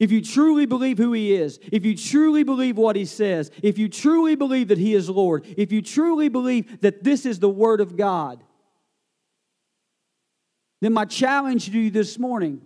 If 0.00 0.10
you 0.10 0.20
truly 0.20 0.66
believe 0.66 0.98
who 0.98 1.12
He 1.12 1.32
is, 1.32 1.60
if 1.70 1.84
you 1.84 1.96
truly 1.96 2.42
believe 2.42 2.76
what 2.76 2.96
He 2.96 3.04
says, 3.04 3.52
if 3.62 3.78
you 3.78 3.88
truly 3.88 4.34
believe 4.34 4.68
that 4.68 4.78
He 4.78 4.94
is 4.94 5.08
Lord, 5.08 5.46
if 5.56 5.70
you 5.70 5.80
truly 5.80 6.28
believe 6.28 6.80
that 6.80 7.04
this 7.04 7.24
is 7.24 7.38
the 7.38 7.48
Word 7.48 7.80
of 7.80 7.96
God, 7.96 8.42
then 10.84 10.92
my 10.92 11.06
challenge 11.06 11.70
to 11.70 11.78
you 11.78 11.90
this 11.90 12.18
morning 12.18 12.60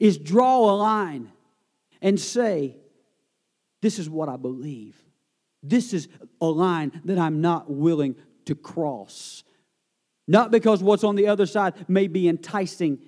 is 0.00 0.16
draw 0.16 0.70
a 0.70 0.74
line 0.76 1.30
and 2.00 2.18
say, 2.18 2.76
This 3.82 3.98
is 3.98 4.08
what 4.08 4.30
I 4.30 4.36
believe. 4.36 4.96
This 5.62 5.92
is 5.92 6.08
a 6.40 6.46
line 6.46 7.02
that 7.04 7.18
I'm 7.18 7.42
not 7.42 7.70
willing 7.70 8.16
to 8.46 8.54
cross. 8.54 9.44
Not 10.26 10.50
because 10.50 10.82
what's 10.82 11.04
on 11.04 11.16
the 11.16 11.28
other 11.28 11.44
side 11.44 11.74
may 11.86 12.06
be 12.06 12.28
enticing, 12.28 12.98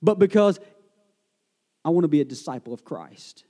but 0.00 0.20
because 0.20 0.60
I 1.84 1.90
want 1.90 2.04
to 2.04 2.08
be 2.08 2.20
a 2.20 2.24
disciple 2.24 2.72
of 2.72 2.84
Christ. 2.84 3.44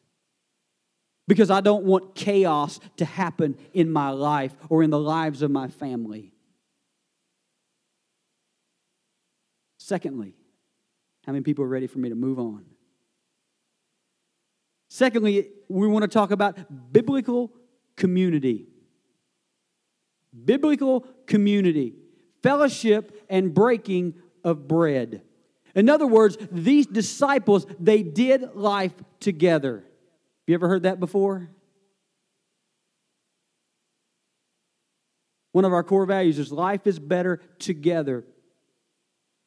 Because 1.28 1.50
I 1.50 1.60
don't 1.60 1.84
want 1.84 2.14
chaos 2.14 2.80
to 2.96 3.04
happen 3.04 3.58
in 3.74 3.92
my 3.92 4.10
life 4.10 4.54
or 4.70 4.82
in 4.82 4.88
the 4.88 4.98
lives 4.98 5.42
of 5.42 5.50
my 5.50 5.68
family. 5.68 6.31
Secondly, 9.92 10.32
how 11.26 11.32
many 11.32 11.42
people 11.42 11.66
are 11.66 11.68
ready 11.68 11.86
for 11.86 11.98
me 11.98 12.08
to 12.08 12.14
move 12.14 12.38
on? 12.38 12.64
Secondly, 14.88 15.50
we 15.68 15.86
want 15.86 16.02
to 16.02 16.08
talk 16.08 16.30
about 16.30 16.56
biblical 16.94 17.52
community. 17.94 18.68
Biblical 20.46 21.02
community, 21.26 21.92
fellowship, 22.42 23.26
and 23.28 23.52
breaking 23.52 24.14
of 24.42 24.66
bread. 24.66 25.20
In 25.74 25.90
other 25.90 26.06
words, 26.06 26.38
these 26.50 26.86
disciples, 26.86 27.66
they 27.78 28.02
did 28.02 28.54
life 28.54 28.94
together. 29.20 29.74
Have 29.74 29.84
you 30.46 30.54
ever 30.54 30.68
heard 30.68 30.84
that 30.84 31.00
before? 31.00 31.50
One 35.52 35.66
of 35.66 35.74
our 35.74 35.82
core 35.82 36.06
values 36.06 36.38
is 36.38 36.50
life 36.50 36.86
is 36.86 36.98
better 36.98 37.42
together. 37.58 38.24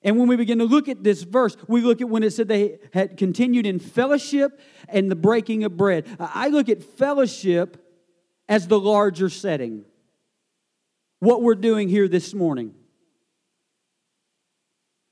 And 0.05 0.19
when 0.19 0.27
we 0.27 0.35
begin 0.35 0.59
to 0.59 0.65
look 0.65 0.87
at 0.87 1.03
this 1.03 1.23
verse, 1.23 1.57
we 1.67 1.81
look 1.81 1.99
at 1.99 2.07
when 2.07 2.21
it 2.21 2.31
said 2.31 2.47
they 2.47 2.77
had 2.93 3.17
continued 3.17 3.65
in 3.65 3.79
fellowship 3.79 4.61
and 4.87 5.09
the 5.09 5.15
breaking 5.15 5.63
of 5.63 5.75
bread. 5.75 6.05
I 6.19 6.49
look 6.49 6.69
at 6.69 6.83
fellowship 6.83 7.83
as 8.47 8.67
the 8.67 8.79
larger 8.79 9.29
setting. 9.29 9.83
What 11.19 11.41
we're 11.41 11.55
doing 11.55 11.89
here 11.89 12.07
this 12.07 12.35
morning. 12.35 12.75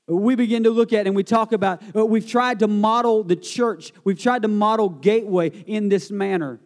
We 0.06 0.36
begin 0.36 0.62
to 0.62 0.70
look 0.70 0.92
at 0.92 1.08
and 1.08 1.16
we 1.16 1.24
talk 1.24 1.52
about, 1.52 1.82
uh, 1.96 2.06
we've 2.06 2.28
tried 2.28 2.60
to 2.60 2.68
model 2.68 3.24
the 3.24 3.36
church, 3.36 3.92
we've 4.04 4.20
tried 4.20 4.42
to 4.42 4.48
model 4.48 4.88
Gateway 4.88 5.48
in 5.48 5.88
this 5.88 6.12
manner. 6.12 6.60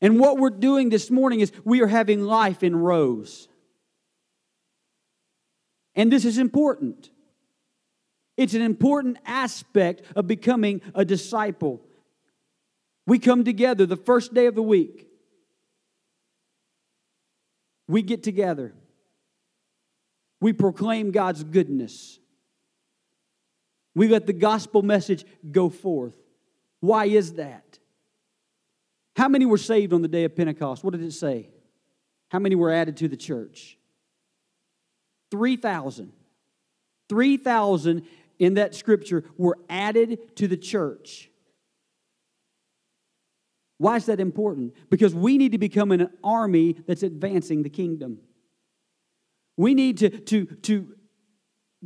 And 0.00 0.20
what 0.20 0.38
we're 0.38 0.50
doing 0.50 0.90
this 0.90 1.10
morning 1.10 1.40
is 1.40 1.50
we 1.64 1.82
are 1.82 1.88
having 1.88 2.22
life 2.22 2.62
in 2.62 2.76
rows. 2.76 3.48
And 6.00 6.10
this 6.10 6.24
is 6.24 6.38
important. 6.38 7.10
It's 8.38 8.54
an 8.54 8.62
important 8.62 9.18
aspect 9.26 10.00
of 10.16 10.26
becoming 10.26 10.80
a 10.94 11.04
disciple. 11.04 11.82
We 13.06 13.18
come 13.18 13.44
together 13.44 13.84
the 13.84 13.98
first 13.98 14.32
day 14.32 14.46
of 14.46 14.54
the 14.54 14.62
week. 14.62 15.08
We 17.86 18.00
get 18.00 18.22
together. 18.22 18.72
We 20.40 20.54
proclaim 20.54 21.10
God's 21.10 21.44
goodness. 21.44 22.18
We 23.94 24.08
let 24.08 24.26
the 24.26 24.32
gospel 24.32 24.80
message 24.80 25.26
go 25.52 25.68
forth. 25.68 26.16
Why 26.80 27.04
is 27.08 27.34
that? 27.34 27.78
How 29.16 29.28
many 29.28 29.44
were 29.44 29.58
saved 29.58 29.92
on 29.92 30.00
the 30.00 30.08
day 30.08 30.24
of 30.24 30.34
Pentecost? 30.34 30.82
What 30.82 30.92
did 30.92 31.02
it 31.02 31.12
say? 31.12 31.50
How 32.30 32.38
many 32.38 32.54
were 32.54 32.72
added 32.72 32.96
to 32.96 33.08
the 33.08 33.18
church? 33.18 33.76
3,000. 35.30 36.12
3,000 37.08 38.06
in 38.38 38.54
that 38.54 38.74
scripture 38.74 39.24
were 39.36 39.58
added 39.68 40.36
to 40.36 40.48
the 40.48 40.56
church. 40.56 41.30
Why 43.78 43.96
is 43.96 44.06
that 44.06 44.20
important? 44.20 44.74
Because 44.90 45.14
we 45.14 45.38
need 45.38 45.52
to 45.52 45.58
become 45.58 45.90
an 45.90 46.10
army 46.22 46.76
that's 46.86 47.02
advancing 47.02 47.62
the 47.62 47.70
kingdom. 47.70 48.18
We 49.56 49.74
need 49.74 49.98
to, 49.98 50.10
to, 50.10 50.44
to 50.44 50.94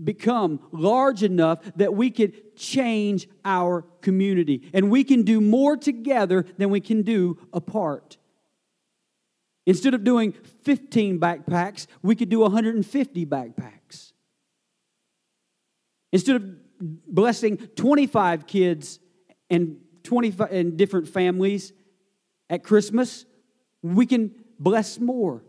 become 0.03 0.61
large 0.73 1.23
enough 1.23 1.61
that 1.77 1.95
we 1.95 2.11
could 2.11 2.57
change 2.57 3.29
our 3.45 3.83
community. 4.01 4.69
And 4.73 4.91
we 4.91 5.05
can 5.05 5.23
do 5.23 5.41
more 5.41 5.77
together 5.77 6.45
than 6.59 6.71
we 6.71 6.81
can 6.81 7.03
do 7.03 7.39
apart. 7.53 8.19
Instead 9.67 9.95
of 9.95 10.05
doing 10.05 10.33
15 10.63 11.19
backpacks, 11.19 11.87
we 12.03 12.15
could 12.15 12.29
do 12.29 12.41
150 12.41 13.27
backpacks. 13.27 14.13
Instead 16.13 16.37
of 16.37 16.45
blessing 16.81 17.57
25 17.57 18.47
kids 18.47 18.99
and 19.49 19.79
25 20.05 20.53
and 20.53 20.77
different 20.77 21.09
families 21.09 21.73
at 22.51 22.63
Christmas, 22.63 23.25
we 23.83 24.07
can 24.07 24.35
bless 24.59 25.01
more. 25.01 25.43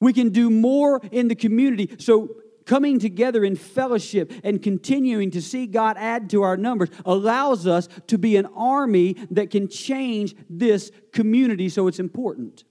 We 0.00 0.12
can 0.12 0.30
do 0.30 0.48
more 0.48 1.00
in 1.10 1.28
the 1.28 1.34
community. 1.34 1.96
So 1.98 2.36
coming 2.66 2.98
together 2.98 3.44
in 3.44 3.56
fellowship 3.56 4.32
and 4.42 4.62
continuing 4.62 5.30
to 5.32 5.42
see 5.42 5.66
God 5.66 5.96
add 5.98 6.30
to 6.30 6.42
our 6.42 6.56
numbers 6.56 6.90
allows 7.04 7.66
us 7.66 7.88
to 8.06 8.16
be 8.16 8.36
an 8.36 8.46
army 8.54 9.16
that 9.30 9.50
can 9.50 9.68
change 9.68 10.34
this 10.48 10.90
community, 11.12 11.68
so 11.68 11.88
it's 11.88 11.98
important. 11.98 12.64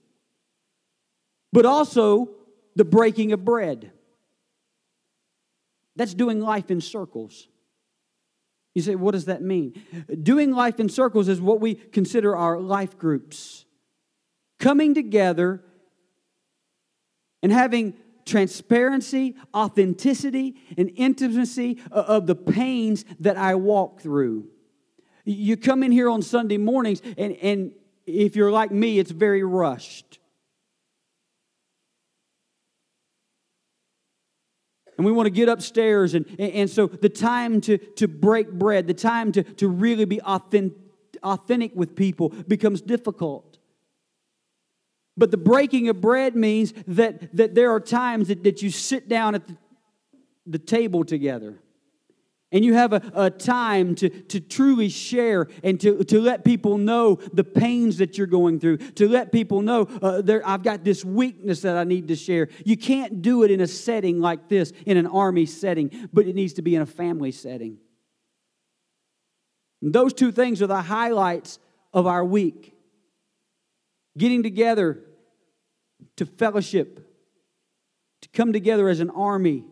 But 1.54 1.66
also 1.66 2.30
the 2.74 2.84
breaking 2.84 3.30
of 3.30 3.44
bread. 3.44 3.92
That's 5.94 6.12
doing 6.12 6.40
life 6.40 6.68
in 6.68 6.80
circles. 6.80 7.46
You 8.74 8.82
say, 8.82 8.96
what 8.96 9.12
does 9.12 9.26
that 9.26 9.40
mean? 9.40 9.80
Doing 10.20 10.50
life 10.50 10.80
in 10.80 10.88
circles 10.88 11.28
is 11.28 11.40
what 11.40 11.60
we 11.60 11.76
consider 11.76 12.34
our 12.36 12.58
life 12.58 12.98
groups. 12.98 13.66
Coming 14.58 14.94
together 14.94 15.62
and 17.40 17.52
having 17.52 17.94
transparency, 18.26 19.36
authenticity, 19.54 20.56
and 20.76 20.90
intimacy 20.96 21.80
of 21.92 22.26
the 22.26 22.34
pains 22.34 23.04
that 23.20 23.36
I 23.36 23.54
walk 23.54 24.00
through. 24.00 24.48
You 25.24 25.56
come 25.56 25.84
in 25.84 25.92
here 25.92 26.10
on 26.10 26.20
Sunday 26.20 26.58
mornings, 26.58 27.00
and, 27.16 27.36
and 27.36 27.70
if 28.06 28.34
you're 28.34 28.50
like 28.50 28.72
me, 28.72 28.98
it's 28.98 29.12
very 29.12 29.44
rushed. 29.44 30.18
And 34.96 35.04
we 35.04 35.12
want 35.12 35.26
to 35.26 35.30
get 35.30 35.48
upstairs, 35.48 36.14
and, 36.14 36.24
and 36.38 36.70
so 36.70 36.86
the 36.86 37.08
time 37.08 37.60
to, 37.62 37.78
to 37.78 38.06
break 38.06 38.52
bread, 38.52 38.86
the 38.86 38.94
time 38.94 39.32
to, 39.32 39.42
to 39.42 39.68
really 39.68 40.04
be 40.04 40.20
authentic, 40.22 40.78
authentic 41.22 41.72
with 41.74 41.96
people 41.96 42.28
becomes 42.28 42.80
difficult. 42.80 43.58
But 45.16 45.30
the 45.30 45.36
breaking 45.36 45.88
of 45.88 46.00
bread 46.00 46.36
means 46.36 46.72
that, 46.86 47.34
that 47.36 47.54
there 47.54 47.72
are 47.72 47.80
times 47.80 48.28
that, 48.28 48.44
that 48.44 48.62
you 48.62 48.70
sit 48.70 49.08
down 49.08 49.34
at 49.34 49.46
the, 49.46 49.56
the 50.46 50.58
table 50.58 51.04
together 51.04 51.58
and 52.54 52.64
you 52.64 52.72
have 52.74 52.92
a, 52.92 53.02
a 53.14 53.30
time 53.30 53.96
to, 53.96 54.08
to 54.08 54.38
truly 54.38 54.88
share 54.88 55.48
and 55.64 55.80
to, 55.80 56.04
to 56.04 56.20
let 56.20 56.44
people 56.44 56.78
know 56.78 57.16
the 57.32 57.42
pains 57.42 57.98
that 57.98 58.16
you're 58.16 58.28
going 58.28 58.60
through, 58.60 58.76
to 58.76 59.08
let 59.08 59.32
people 59.32 59.60
know 59.60 59.82
uh, 60.00 60.22
I've 60.46 60.62
got 60.62 60.84
this 60.84 61.04
weakness 61.04 61.62
that 61.62 61.76
I 61.76 61.82
need 61.82 62.08
to 62.08 62.16
share. 62.16 62.48
You 62.64 62.76
can't 62.76 63.20
do 63.20 63.42
it 63.42 63.50
in 63.50 63.60
a 63.60 63.66
setting 63.66 64.20
like 64.20 64.48
this, 64.48 64.72
in 64.86 64.96
an 64.96 65.08
army 65.08 65.46
setting, 65.46 66.08
but 66.12 66.28
it 66.28 66.36
needs 66.36 66.52
to 66.54 66.62
be 66.62 66.76
in 66.76 66.82
a 66.82 66.86
family 66.86 67.32
setting. 67.32 67.78
And 69.82 69.92
those 69.92 70.14
two 70.14 70.30
things 70.30 70.62
are 70.62 70.68
the 70.68 70.80
highlights 70.80 71.58
of 71.92 72.06
our 72.06 72.24
week 72.24 72.72
getting 74.16 74.44
together 74.44 75.00
to 76.16 76.24
fellowship, 76.24 77.04
to 78.22 78.28
come 78.28 78.52
together 78.52 78.88
as 78.88 79.00
an 79.00 79.10
army 79.10 79.64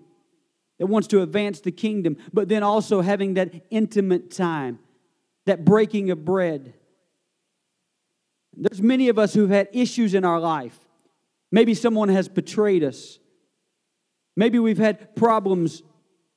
that 0.82 0.88
wants 0.88 1.06
to 1.06 1.22
advance 1.22 1.60
the 1.60 1.70
kingdom, 1.70 2.16
but 2.32 2.48
then 2.48 2.64
also 2.64 3.02
having 3.02 3.34
that 3.34 3.54
intimate 3.70 4.32
time, 4.32 4.80
that 5.46 5.64
breaking 5.64 6.10
of 6.10 6.24
bread. 6.24 6.74
There's 8.52 8.82
many 8.82 9.08
of 9.08 9.16
us 9.16 9.32
who've 9.32 9.48
had 9.48 9.68
issues 9.72 10.12
in 10.12 10.24
our 10.24 10.40
life. 10.40 10.76
Maybe 11.52 11.74
someone 11.74 12.08
has 12.08 12.28
betrayed 12.28 12.82
us. 12.82 13.20
Maybe 14.36 14.58
we've 14.58 14.76
had 14.76 15.14
problems 15.14 15.84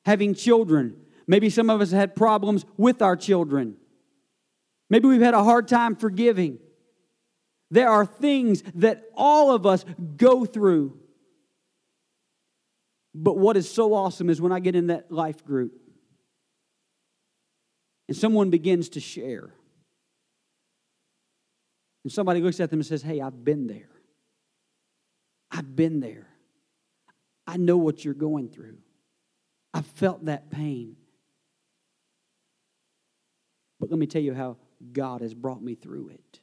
having 0.06 0.36
children. 0.36 0.96
Maybe 1.26 1.50
some 1.50 1.72
of 1.72 1.82
us 1.82 1.90
had 1.90 2.16
problems 2.16 2.66
with 2.78 3.02
our 3.02 3.16
children. 3.16 3.78
Maybe 4.92 5.08
we've 5.08 5.22
had 5.22 5.34
a 5.34 5.44
hard 5.44 5.68
time 5.68 5.96
forgiving. 5.96 6.60
There 7.72 7.90
are 7.90 8.06
things 8.06 8.62
that 8.76 9.06
all 9.16 9.56
of 9.56 9.66
us 9.66 9.86
go 10.18 10.46
through. 10.46 11.00
But 13.18 13.38
what 13.38 13.56
is 13.56 13.72
so 13.72 13.94
awesome 13.94 14.30
is 14.30 14.42
when 14.42 14.52
I 14.52 14.60
get 14.60 14.76
in 14.76 14.88
that 14.88 15.10
life 15.10 15.46
group 15.46 15.72
and 18.10 18.18
someone 18.18 18.50
begins 18.50 18.90
to 18.90 19.00
share. 19.00 19.54
And 22.04 22.12
somebody 22.12 22.42
looks 22.42 22.60
at 22.60 22.70
them 22.70 22.80
and 22.80 22.86
says, 22.86 23.02
Hey, 23.02 23.22
I've 23.22 23.46
been 23.46 23.68
there. 23.68 23.90
I've 25.50 25.78
been 25.78 26.02
there. 26.02 26.28
I 27.48 27.56
know 27.56 27.78
what 27.78 28.04
you're 28.04 28.14
going 28.14 28.50
through. 28.50 28.78
I 29.74 29.82
felt 29.82 30.26
that 30.26 30.52
pain. 30.52 30.98
But 33.80 33.90
let 33.92 33.98
me 33.98 34.08
tell 34.08 34.22
you 34.22 34.34
how 34.34 34.58
God 34.92 35.22
has 35.22 35.34
brought 35.34 35.64
me 35.64 35.76
through 35.76 36.10
it. 36.10 36.40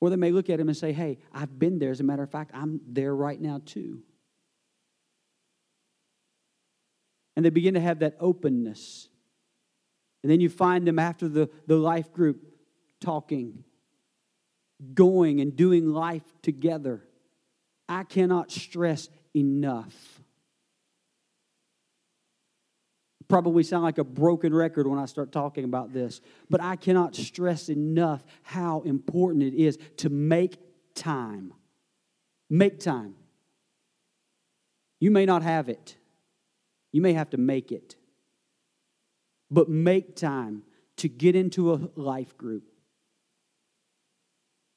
Or 0.00 0.10
they 0.10 0.16
may 0.16 0.32
look 0.32 0.50
at 0.50 0.60
him 0.60 0.68
and 0.68 0.76
say, 0.76 0.92
Hey, 0.92 1.18
I've 1.32 1.58
been 1.58 1.78
there. 1.78 1.90
As 1.90 2.00
a 2.00 2.04
matter 2.04 2.22
of 2.22 2.30
fact, 2.30 2.50
I'm 2.54 2.80
there 2.86 3.14
right 3.14 3.40
now 3.40 3.60
too. 3.64 4.02
And 7.36 7.44
they 7.44 7.50
begin 7.50 7.74
to 7.74 7.80
have 7.80 8.00
that 8.00 8.16
openness. 8.20 9.08
And 10.22 10.30
then 10.30 10.40
you 10.40 10.48
find 10.48 10.86
them 10.86 10.98
after 10.98 11.28
the, 11.28 11.50
the 11.66 11.76
life 11.76 12.12
group 12.12 12.42
talking, 13.00 13.64
going 14.94 15.40
and 15.40 15.54
doing 15.54 15.92
life 15.92 16.24
together. 16.42 17.02
I 17.88 18.04
cannot 18.04 18.50
stress 18.50 19.08
enough 19.34 20.13
probably 23.28 23.62
sound 23.62 23.84
like 23.84 23.98
a 23.98 24.04
broken 24.04 24.54
record 24.54 24.86
when 24.86 24.98
I 24.98 25.06
start 25.06 25.32
talking 25.32 25.64
about 25.64 25.92
this, 25.92 26.20
but 26.50 26.60
I 26.60 26.76
cannot 26.76 27.14
stress 27.14 27.68
enough 27.68 28.24
how 28.42 28.82
important 28.82 29.42
it 29.42 29.54
is 29.54 29.78
to 29.98 30.10
make 30.10 30.58
time. 30.94 31.52
Make 32.50 32.80
time. 32.80 33.14
You 35.00 35.10
may 35.10 35.26
not 35.26 35.42
have 35.42 35.68
it, 35.68 35.96
you 36.92 37.02
may 37.02 37.12
have 37.12 37.30
to 37.30 37.36
make 37.36 37.72
it, 37.72 37.96
but 39.50 39.68
make 39.68 40.16
time 40.16 40.62
to 40.96 41.08
get 41.08 41.34
into 41.34 41.72
a 41.72 41.90
life 41.96 42.36
group. 42.38 42.64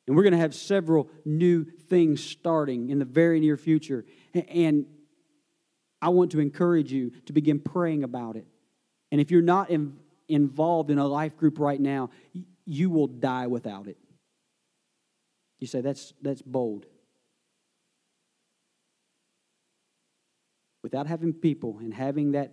And 0.07 0.15
we're 0.15 0.23
going 0.23 0.33
to 0.33 0.39
have 0.39 0.55
several 0.55 1.09
new 1.25 1.65
things 1.65 2.23
starting 2.23 2.89
in 2.89 2.99
the 2.99 3.05
very 3.05 3.39
near 3.39 3.57
future. 3.57 4.05
And 4.33 4.85
I 6.01 6.09
want 6.09 6.31
to 6.31 6.39
encourage 6.39 6.91
you 6.91 7.11
to 7.25 7.33
begin 7.33 7.59
praying 7.59 8.03
about 8.03 8.35
it. 8.35 8.45
And 9.11 9.19
if 9.19 9.31
you're 9.31 9.41
not 9.41 9.69
in, 9.69 9.97
involved 10.27 10.91
in 10.91 10.99
a 10.99 11.07
life 11.07 11.37
group 11.37 11.59
right 11.59 11.79
now, 11.79 12.09
you 12.65 12.89
will 12.89 13.07
die 13.07 13.47
without 13.47 13.87
it. 13.87 13.97
You 15.59 15.67
say, 15.67 15.81
that's, 15.81 16.13
that's 16.21 16.41
bold. 16.41 16.85
Without 20.83 21.07
having 21.07 21.33
people 21.33 21.79
and 21.79 21.93
having 21.93 22.33
that 22.33 22.51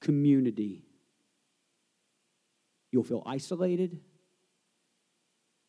community, 0.00 0.84
you'll 2.92 3.02
feel 3.02 3.22
isolated. 3.26 4.00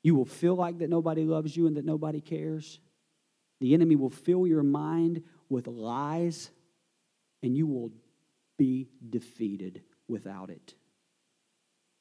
You 0.03 0.15
will 0.15 0.25
feel 0.25 0.55
like 0.55 0.79
that 0.79 0.89
nobody 0.89 1.25
loves 1.25 1.55
you 1.55 1.67
and 1.67 1.77
that 1.77 1.85
nobody 1.85 2.21
cares. 2.21 2.79
The 3.59 3.73
enemy 3.73 3.95
will 3.95 4.09
fill 4.09 4.47
your 4.47 4.63
mind 4.63 5.23
with 5.51 5.67
lies, 5.67 6.49
and 7.43 7.55
you 7.55 7.67
will 7.67 7.91
be 8.57 8.87
defeated 9.09 9.83
without 10.07 10.49
it. 10.49 10.73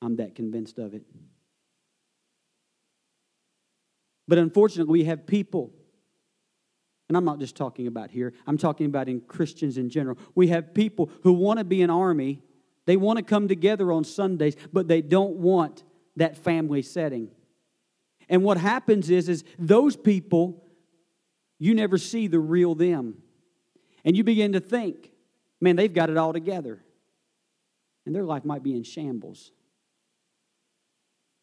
I'm 0.00 0.16
that 0.16 0.34
convinced 0.34 0.78
of 0.78 0.94
it. 0.94 1.02
But 4.28 4.38
unfortunately, 4.38 5.00
we 5.00 5.04
have 5.06 5.26
people, 5.26 5.72
and 7.08 7.16
I'm 7.16 7.24
not 7.24 7.40
just 7.40 7.56
talking 7.56 7.88
about 7.88 8.10
here, 8.10 8.32
I'm 8.46 8.56
talking 8.56 8.86
about 8.86 9.08
in 9.08 9.20
Christians 9.20 9.76
in 9.76 9.90
general. 9.90 10.16
We 10.34 10.48
have 10.48 10.72
people 10.72 11.10
who 11.22 11.32
want 11.32 11.58
to 11.58 11.64
be 11.64 11.82
an 11.82 11.90
army, 11.90 12.42
they 12.86 12.96
want 12.96 13.18
to 13.18 13.24
come 13.24 13.48
together 13.48 13.90
on 13.90 14.04
Sundays, 14.04 14.56
but 14.72 14.86
they 14.86 15.02
don't 15.02 15.36
want 15.36 15.82
that 16.16 16.36
family 16.36 16.82
setting. 16.82 17.30
And 18.28 18.44
what 18.44 18.58
happens 18.58 19.10
is, 19.10 19.28
is 19.28 19.42
those 19.58 19.96
people, 19.96 20.64
you 21.58 21.74
never 21.74 21.98
see 21.98 22.28
the 22.28 22.38
real 22.38 22.76
them. 22.76 23.22
And 24.04 24.16
you 24.16 24.24
begin 24.24 24.52
to 24.52 24.60
think, 24.60 25.10
man, 25.60 25.76
they've 25.76 25.92
got 25.92 26.10
it 26.10 26.16
all 26.16 26.32
together. 26.32 26.82
And 28.06 28.14
their 28.14 28.24
life 28.24 28.44
might 28.44 28.62
be 28.62 28.74
in 28.74 28.82
shambles. 28.82 29.52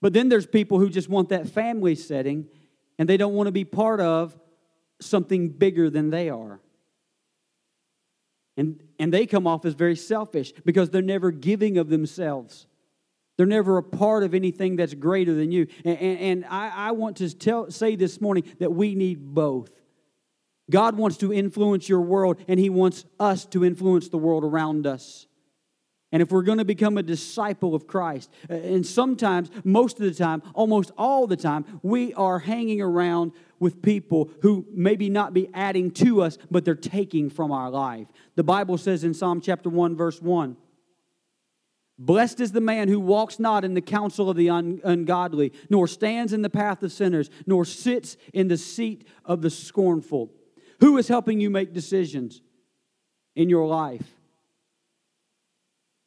But 0.01 0.13
then 0.13 0.29
there's 0.29 0.45
people 0.45 0.79
who 0.79 0.89
just 0.89 1.09
want 1.09 1.29
that 1.29 1.49
family 1.49 1.95
setting 1.95 2.47
and 2.99 3.07
they 3.07 3.17
don't 3.17 3.33
want 3.33 3.47
to 3.47 3.51
be 3.51 3.63
part 3.63 3.99
of 3.99 4.37
something 4.99 5.49
bigger 5.49 5.89
than 5.89 6.09
they 6.09 6.29
are. 6.29 6.59
And, 8.57 8.81
and 8.99 9.13
they 9.13 9.27
come 9.27 9.45
off 9.45 9.65
as 9.65 9.75
very 9.75 9.95
selfish 9.95 10.51
because 10.65 10.89
they're 10.89 11.01
never 11.03 11.29
giving 11.29 11.77
of 11.77 11.89
themselves. 11.89 12.65
They're 13.37 13.45
never 13.45 13.77
a 13.77 13.83
part 13.83 14.23
of 14.23 14.33
anything 14.33 14.75
that's 14.75 14.95
greater 14.95 15.35
than 15.35 15.51
you. 15.51 15.67
And, 15.85 15.97
and, 15.99 16.19
and 16.19 16.45
I, 16.45 16.69
I 16.69 16.91
want 16.91 17.17
to 17.17 17.33
tell, 17.35 17.69
say 17.69 17.95
this 17.95 18.19
morning 18.19 18.43
that 18.59 18.71
we 18.71 18.95
need 18.95 19.35
both. 19.35 19.69
God 20.69 20.97
wants 20.97 21.17
to 21.17 21.33
influence 21.33 21.87
your 21.87 22.01
world, 22.01 22.37
and 22.47 22.59
He 22.59 22.69
wants 22.69 23.05
us 23.19 23.45
to 23.47 23.63
influence 23.63 24.09
the 24.09 24.17
world 24.17 24.43
around 24.43 24.85
us. 24.85 25.27
And 26.11 26.21
if 26.21 26.31
we're 26.31 26.43
going 26.43 26.57
to 26.59 26.65
become 26.65 26.97
a 26.97 27.03
disciple 27.03 27.75
of 27.75 27.85
Christ, 27.85 28.31
uh, 28.49 28.53
and 28.53 28.85
sometimes, 28.85 29.51
most 29.63 29.99
of 29.99 30.05
the 30.05 30.13
time, 30.13 30.41
almost 30.53 30.91
all 30.97 31.27
the 31.27 31.35
time, 31.35 31.79
we 31.83 32.13
are 32.13 32.39
hanging 32.39 32.81
around 32.81 33.33
with 33.59 33.81
people 33.81 34.29
who 34.41 34.65
maybe 34.71 35.09
not 35.09 35.33
be 35.33 35.49
adding 35.53 35.91
to 35.91 36.21
us, 36.21 36.37
but 36.49 36.63
they're 36.63 36.75
taking 36.75 37.29
from 37.29 37.51
our 37.51 37.69
life. 37.69 38.07
The 38.35 38.43
Bible 38.43 38.77
says 38.77 39.03
in 39.03 39.13
Psalm 39.13 39.41
chapter 39.41 39.69
1, 39.69 39.97
verse 39.97 40.21
1 40.21 40.55
Blessed 41.99 42.39
is 42.39 42.51
the 42.51 42.61
man 42.61 42.87
who 42.87 42.99
walks 42.99 43.39
not 43.39 43.65
in 43.65 43.73
the 43.73 43.81
counsel 43.81 44.29
of 44.29 44.37
the 44.37 44.49
un- 44.49 44.79
ungodly, 44.83 45.51
nor 45.69 45.87
stands 45.87 46.31
in 46.31 46.41
the 46.41 46.49
path 46.49 46.83
of 46.83 46.91
sinners, 46.91 47.29
nor 47.45 47.65
sits 47.65 48.15
in 48.33 48.47
the 48.47 48.57
seat 48.57 49.05
of 49.25 49.41
the 49.41 49.49
scornful. 49.49 50.31
Who 50.79 50.97
is 50.97 51.07
helping 51.07 51.39
you 51.39 51.49
make 51.49 51.73
decisions 51.73 52.41
in 53.35 53.49
your 53.49 53.67
life? 53.67 54.07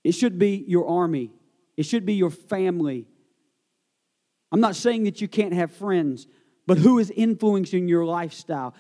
It 0.05 0.13
should 0.13 0.39
be 0.39 0.65
your 0.67 0.89
army, 0.89 1.31
it 1.77 1.85
should 1.85 2.07
be 2.07 2.15
your 2.15 2.31
family. 2.31 3.07
I'm 4.53 4.61
not 4.61 4.75
saying 4.75 5.05
that 5.05 5.21
you 5.21 5.29
can't 5.29 5.53
have 5.53 5.71
friends, 5.71 6.27
but 6.67 6.79
who 6.79 6.99
is 6.99 7.11
influencing 7.11 7.87
your 7.87 8.05
lifestyle? 8.05 8.75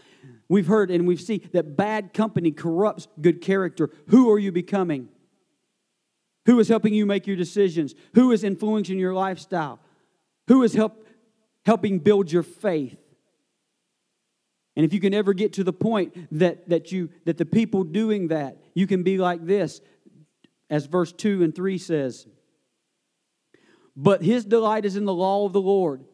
We've 0.48 0.66
heard 0.66 0.90
and 0.90 1.06
we've 1.06 1.20
seen 1.20 1.48
that 1.52 1.76
bad 1.76 2.12
company 2.12 2.50
corrupts 2.50 3.06
good 3.20 3.40
character. 3.40 3.90
Who 4.08 4.30
are 4.32 4.38
you 4.38 4.50
becoming? 4.50 5.08
Who 6.46 6.58
is 6.58 6.68
helping 6.68 6.94
you 6.94 7.06
make 7.06 7.26
your 7.26 7.36
decisions? 7.36 7.94
Who 8.14 8.32
is 8.32 8.42
influencing 8.42 8.98
your 8.98 9.14
lifestyle? 9.14 9.78
Who 10.48 10.64
is 10.64 10.74
help, 10.74 11.06
helping 11.64 12.00
build 12.00 12.32
your 12.32 12.42
faith? 12.42 12.98
And 14.76 14.84
if 14.84 14.92
you 14.92 15.00
can 15.00 15.14
ever 15.14 15.32
get 15.34 15.54
to 15.54 15.64
the 15.64 15.72
point 15.72 16.14
that, 16.38 16.68
that, 16.68 16.92
you, 16.92 17.10
that 17.24 17.38
the 17.38 17.44
people 17.44 17.84
doing 17.84 18.28
that, 18.28 18.58
you 18.74 18.86
can 18.86 19.02
be 19.02 19.18
like 19.18 19.44
this 19.44 19.80
as 20.68 20.86
verse 20.86 21.12
2 21.12 21.42
and 21.42 21.54
3 21.54 21.78
says. 21.78 22.26
But 23.96 24.22
his 24.22 24.44
delight 24.44 24.84
is 24.84 24.96
in 24.96 25.04
the 25.04 25.14
law 25.14 25.44
of 25.44 25.52
the 25.52 25.60
Lord, 25.60 26.04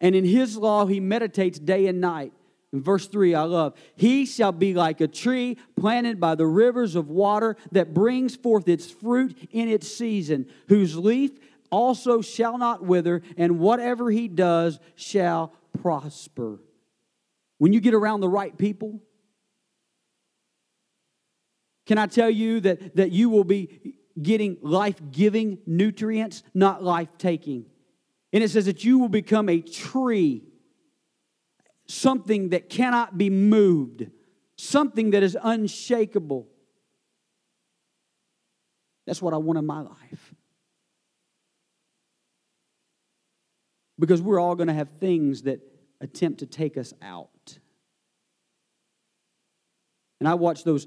and 0.00 0.14
in 0.14 0.24
his 0.24 0.56
law 0.56 0.86
he 0.86 1.00
meditates 1.00 1.58
day 1.58 1.86
and 1.86 2.00
night. 2.00 2.32
In 2.72 2.82
verse 2.82 3.08
3, 3.08 3.34
I 3.34 3.42
love, 3.42 3.74
he 3.96 4.26
shall 4.26 4.52
be 4.52 4.74
like 4.74 5.00
a 5.00 5.08
tree 5.08 5.56
planted 5.76 6.20
by 6.20 6.36
the 6.36 6.46
rivers 6.46 6.94
of 6.94 7.08
water 7.08 7.56
that 7.72 7.92
brings 7.92 8.36
forth 8.36 8.68
its 8.68 8.88
fruit 8.88 9.36
in 9.50 9.68
its 9.68 9.92
season, 9.92 10.46
whose 10.68 10.96
leaf 10.96 11.32
also 11.72 12.20
shall 12.20 12.58
not 12.58 12.84
wither, 12.84 13.22
and 13.36 13.58
whatever 13.58 14.10
he 14.10 14.28
does 14.28 14.78
shall 14.94 15.52
prosper. 15.82 16.60
When 17.60 17.74
you 17.74 17.80
get 17.80 17.92
around 17.92 18.20
the 18.20 18.28
right 18.28 18.56
people, 18.56 19.02
can 21.84 21.98
I 21.98 22.06
tell 22.06 22.30
you 22.30 22.60
that, 22.60 22.96
that 22.96 23.12
you 23.12 23.28
will 23.28 23.44
be 23.44 23.96
getting 24.20 24.56
life 24.62 24.98
giving 25.10 25.58
nutrients, 25.66 26.42
not 26.54 26.82
life 26.82 27.10
taking? 27.18 27.66
And 28.32 28.42
it 28.42 28.48
says 28.50 28.64
that 28.64 28.82
you 28.82 28.98
will 28.98 29.10
become 29.10 29.50
a 29.50 29.60
tree, 29.60 30.42
something 31.86 32.48
that 32.48 32.70
cannot 32.70 33.18
be 33.18 33.28
moved, 33.28 34.06
something 34.56 35.10
that 35.10 35.22
is 35.22 35.36
unshakable. 35.42 36.48
That's 39.06 39.20
what 39.20 39.34
I 39.34 39.36
want 39.36 39.58
in 39.58 39.66
my 39.66 39.82
life. 39.82 40.34
Because 43.98 44.22
we're 44.22 44.40
all 44.40 44.54
going 44.54 44.68
to 44.68 44.72
have 44.72 44.88
things 44.98 45.42
that 45.42 45.60
attempt 46.00 46.38
to 46.38 46.46
take 46.46 46.78
us 46.78 46.94
out. 47.02 47.28
And 50.20 50.28
I 50.28 50.34
watch 50.34 50.64
those 50.64 50.86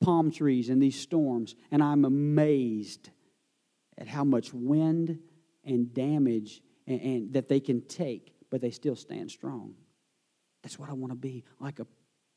palm 0.00 0.30
trees 0.30 0.68
and 0.68 0.80
these 0.80 1.00
storms, 1.00 1.56
and 1.70 1.82
I'm 1.82 2.04
amazed 2.04 3.10
at 3.98 4.06
how 4.06 4.24
much 4.24 4.52
wind 4.52 5.18
and 5.64 5.92
damage 5.92 6.62
and, 6.86 7.00
and 7.00 7.32
that 7.32 7.48
they 7.48 7.60
can 7.60 7.80
take, 7.82 8.34
but 8.50 8.60
they 8.60 8.70
still 8.70 8.96
stand 8.96 9.30
strong. 9.30 9.74
That's 10.62 10.78
what 10.78 10.90
I 10.90 10.92
want 10.92 11.12
to 11.12 11.16
be 11.16 11.44
like 11.58 11.80
a 11.80 11.86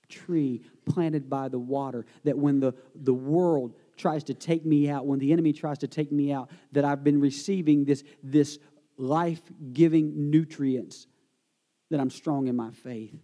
tree 0.08 0.62
planted 0.86 1.30
by 1.30 1.50
the 1.50 1.60
water, 1.60 2.06
that 2.24 2.38
when 2.38 2.60
the, 2.60 2.74
the 2.96 3.14
world 3.14 3.76
tries 3.96 4.24
to 4.26 4.34
take 4.34 4.66
me 4.66 4.90
out, 4.90 5.06
when 5.06 5.20
the 5.20 5.32
enemy 5.32 5.54
tries 5.54 5.78
to 5.80 5.88
take 5.88 6.12
me 6.12 6.32
out, 6.32 6.50
that 6.72 6.86
I've 6.86 7.04
been 7.04 7.20
receiving 7.20 7.86
this, 7.86 8.04
this 8.24 8.58
life 8.98 9.42
giving 9.72 10.32
nutrients, 10.32 11.08
that 11.92 12.00
I'm 12.00 12.10
strong 12.10 12.48
in 12.48 12.56
my 12.56 12.72
faith. 12.72 13.16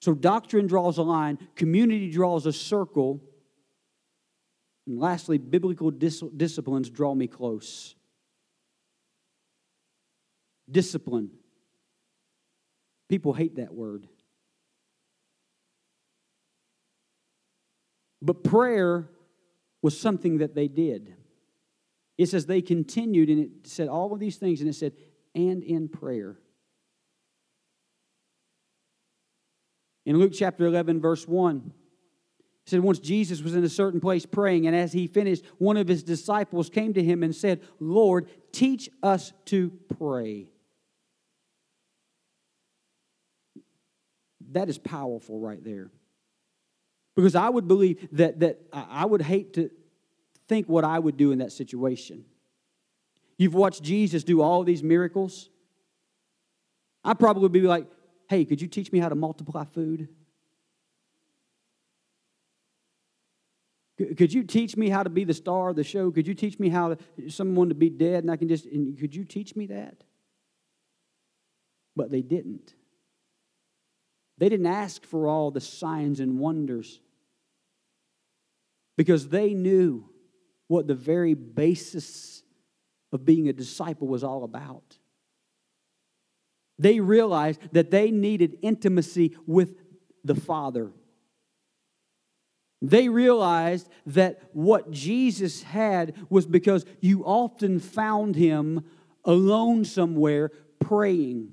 So 0.00 0.14
doctrine 0.14 0.66
draws 0.66 0.98
a 0.98 1.02
line, 1.02 1.38
community 1.56 2.10
draws 2.10 2.46
a 2.46 2.52
circle, 2.52 3.20
and 4.86 4.98
lastly, 4.98 5.38
biblical 5.38 5.90
dis- 5.90 6.24
disciplines 6.36 6.88
draw 6.88 7.14
me 7.14 7.26
close. 7.26 7.94
Discipline. 10.70 11.30
People 13.08 13.34
hate 13.34 13.56
that 13.56 13.74
word. 13.74 14.06
But 18.22 18.44
prayer 18.44 19.10
was 19.82 19.98
something 19.98 20.38
that 20.38 20.54
they 20.54 20.68
did. 20.68 21.14
It 22.16 22.28
says 22.28 22.46
they 22.46 22.62
continued, 22.62 23.28
and 23.28 23.40
it 23.40 23.50
said 23.64 23.88
all 23.88 24.12
of 24.12 24.20
these 24.20 24.36
things, 24.36 24.60
and 24.60 24.68
it 24.68 24.74
said, 24.74 24.92
and 25.34 25.62
in 25.62 25.88
prayer. 25.88 26.38
In 30.08 30.18
Luke 30.18 30.32
chapter 30.34 30.64
11, 30.64 31.02
verse 31.02 31.28
1, 31.28 31.56
it 31.66 32.70
said, 32.70 32.80
Once 32.80 32.98
Jesus 32.98 33.42
was 33.42 33.54
in 33.54 33.62
a 33.62 33.68
certain 33.68 34.00
place 34.00 34.24
praying, 34.24 34.66
and 34.66 34.74
as 34.74 34.90
he 34.90 35.06
finished, 35.06 35.44
one 35.58 35.76
of 35.76 35.86
his 35.86 36.02
disciples 36.02 36.70
came 36.70 36.94
to 36.94 37.04
him 37.04 37.22
and 37.22 37.36
said, 37.36 37.60
Lord, 37.78 38.26
teach 38.50 38.88
us 39.02 39.34
to 39.44 39.70
pray. 39.98 40.46
That 44.52 44.70
is 44.70 44.78
powerful 44.78 45.40
right 45.40 45.62
there. 45.62 45.90
Because 47.14 47.34
I 47.34 47.50
would 47.50 47.68
believe 47.68 48.08
that, 48.12 48.40
that 48.40 48.60
I 48.72 49.04
would 49.04 49.20
hate 49.20 49.52
to 49.54 49.68
think 50.48 50.70
what 50.70 50.84
I 50.84 50.98
would 50.98 51.18
do 51.18 51.32
in 51.32 51.40
that 51.40 51.52
situation. 51.52 52.24
You've 53.36 53.52
watched 53.52 53.82
Jesus 53.82 54.24
do 54.24 54.40
all 54.40 54.64
these 54.64 54.82
miracles. 54.82 55.50
I 57.04 57.12
probably 57.12 57.42
would 57.42 57.52
be 57.52 57.60
like, 57.60 57.86
hey, 58.28 58.44
could 58.44 58.60
you 58.60 58.68
teach 58.68 58.92
me 58.92 58.98
how 58.98 59.08
to 59.08 59.14
multiply 59.14 59.64
food? 59.64 60.08
Could 64.16 64.32
you 64.32 64.44
teach 64.44 64.76
me 64.76 64.88
how 64.90 65.02
to 65.02 65.10
be 65.10 65.24
the 65.24 65.34
star 65.34 65.70
of 65.70 65.76
the 65.76 65.82
show? 65.82 66.12
Could 66.12 66.28
you 66.28 66.34
teach 66.34 66.60
me 66.60 66.68
how 66.68 66.94
to, 66.94 67.30
someone 67.30 67.68
to 67.68 67.74
be 67.74 67.90
dead 67.90 68.22
and 68.22 68.30
I 68.30 68.36
can 68.36 68.48
just, 68.48 68.64
and 68.66 68.96
could 68.98 69.14
you 69.14 69.24
teach 69.24 69.56
me 69.56 69.66
that? 69.66 70.04
But 71.96 72.10
they 72.12 72.22
didn't. 72.22 72.74
They 74.36 74.48
didn't 74.48 74.66
ask 74.66 75.04
for 75.04 75.26
all 75.26 75.50
the 75.50 75.60
signs 75.60 76.20
and 76.20 76.38
wonders 76.38 77.00
because 78.96 79.28
they 79.28 79.52
knew 79.54 80.08
what 80.68 80.86
the 80.86 80.94
very 80.94 81.34
basis 81.34 82.42
of 83.12 83.24
being 83.24 83.48
a 83.48 83.52
disciple 83.52 84.06
was 84.06 84.22
all 84.22 84.44
about. 84.44 84.97
They 86.78 87.00
realized 87.00 87.60
that 87.72 87.90
they 87.90 88.10
needed 88.10 88.58
intimacy 88.62 89.36
with 89.46 89.74
the 90.24 90.34
Father. 90.34 90.92
They 92.80 93.08
realized 93.08 93.88
that 94.06 94.40
what 94.52 94.90
Jesus 94.90 95.62
had 95.64 96.14
was 96.30 96.46
because 96.46 96.84
you 97.00 97.24
often 97.24 97.80
found 97.80 98.36
him 98.36 98.84
alone 99.24 99.84
somewhere 99.84 100.52
praying. 100.78 101.52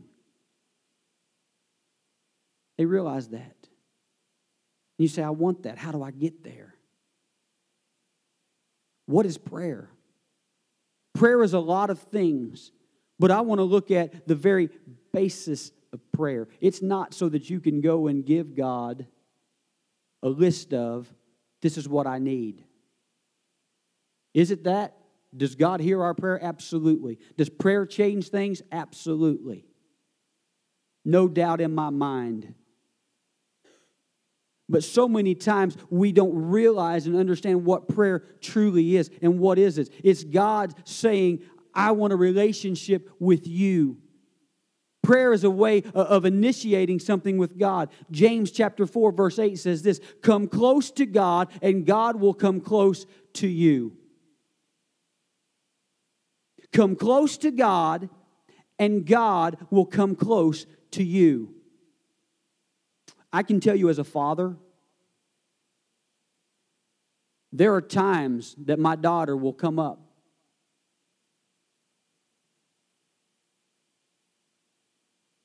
They 2.77 2.85
realized 2.85 3.31
that. 3.31 3.55
You 4.97 5.07
say, 5.07 5.23
I 5.23 5.31
want 5.31 5.63
that. 5.63 5.77
How 5.77 5.91
do 5.91 6.03
I 6.03 6.11
get 6.11 6.43
there? 6.43 6.75
What 9.07 9.25
is 9.25 9.37
prayer? 9.37 9.89
Prayer 11.13 11.41
is 11.43 11.53
a 11.53 11.59
lot 11.59 11.89
of 11.89 11.99
things, 11.99 12.71
but 13.19 13.31
I 13.31 13.41
want 13.41 13.59
to 13.59 13.63
look 13.63 13.91
at 13.91 14.27
the 14.27 14.35
very 14.35 14.69
basis 15.13 15.71
of 15.93 15.99
prayer. 16.11 16.47
It's 16.61 16.81
not 16.81 17.13
so 17.13 17.29
that 17.29 17.49
you 17.49 17.59
can 17.59 17.81
go 17.81 18.07
and 18.07 18.25
give 18.25 18.55
God 18.55 19.07
a 20.21 20.29
list 20.29 20.73
of, 20.73 21.11
this 21.61 21.77
is 21.77 21.87
what 21.87 22.07
I 22.07 22.19
need. 22.19 22.63
Is 24.33 24.51
it 24.51 24.65
that? 24.65 24.97
Does 25.35 25.55
God 25.55 25.79
hear 25.79 26.03
our 26.03 26.13
prayer? 26.13 26.43
Absolutely. 26.43 27.19
Does 27.37 27.49
prayer 27.49 27.85
change 27.85 28.29
things? 28.29 28.61
Absolutely. 28.71 29.65
No 31.03 31.27
doubt 31.27 31.61
in 31.61 31.73
my 31.73 31.89
mind. 31.89 32.53
But 34.67 34.83
so 34.83 35.07
many 35.07 35.35
times 35.35 35.77
we 35.89 36.11
don't 36.11 36.49
realize 36.49 37.05
and 37.05 37.15
understand 37.15 37.65
what 37.65 37.87
prayer 37.87 38.23
truly 38.41 38.95
is. 38.95 39.11
And 39.21 39.39
what 39.39 39.59
is 39.59 39.77
it? 39.77 39.89
It's 40.03 40.23
God 40.23 40.73
saying, 40.85 41.43
I 41.75 41.91
want 41.91 42.13
a 42.13 42.15
relationship 42.15 43.09
with 43.19 43.47
you. 43.47 43.97
Prayer 45.03 45.33
is 45.33 45.43
a 45.43 45.51
way 45.51 45.83
of 45.93 46.25
initiating 46.25 46.99
something 46.99 47.37
with 47.37 47.59
God. 47.59 47.89
James 48.09 48.49
chapter 48.49 48.87
4, 48.87 49.11
verse 49.11 49.37
8 49.37 49.59
says 49.59 49.83
this 49.83 49.99
Come 50.23 50.47
close 50.47 50.89
to 50.91 51.05
God, 51.05 51.49
and 51.61 51.85
God 51.85 52.19
will 52.19 52.33
come 52.33 52.59
close 52.59 53.05
to 53.33 53.47
you. 53.47 53.95
Come 56.73 56.95
close 56.95 57.37
to 57.37 57.51
God, 57.51 58.09
and 58.79 59.05
God 59.05 59.57
will 59.69 59.85
come 59.85 60.15
close 60.15 60.65
to 60.91 61.03
you. 61.03 61.53
I 63.31 63.43
can 63.43 63.59
tell 63.59 63.75
you 63.75 63.89
as 63.89 63.99
a 63.99 64.03
father, 64.03 64.57
there 67.51 67.73
are 67.75 67.81
times 67.81 68.55
that 68.65 68.79
my 68.79 68.95
daughter 68.95 69.37
will 69.37 69.53
come 69.53 69.77
up. 69.77 70.04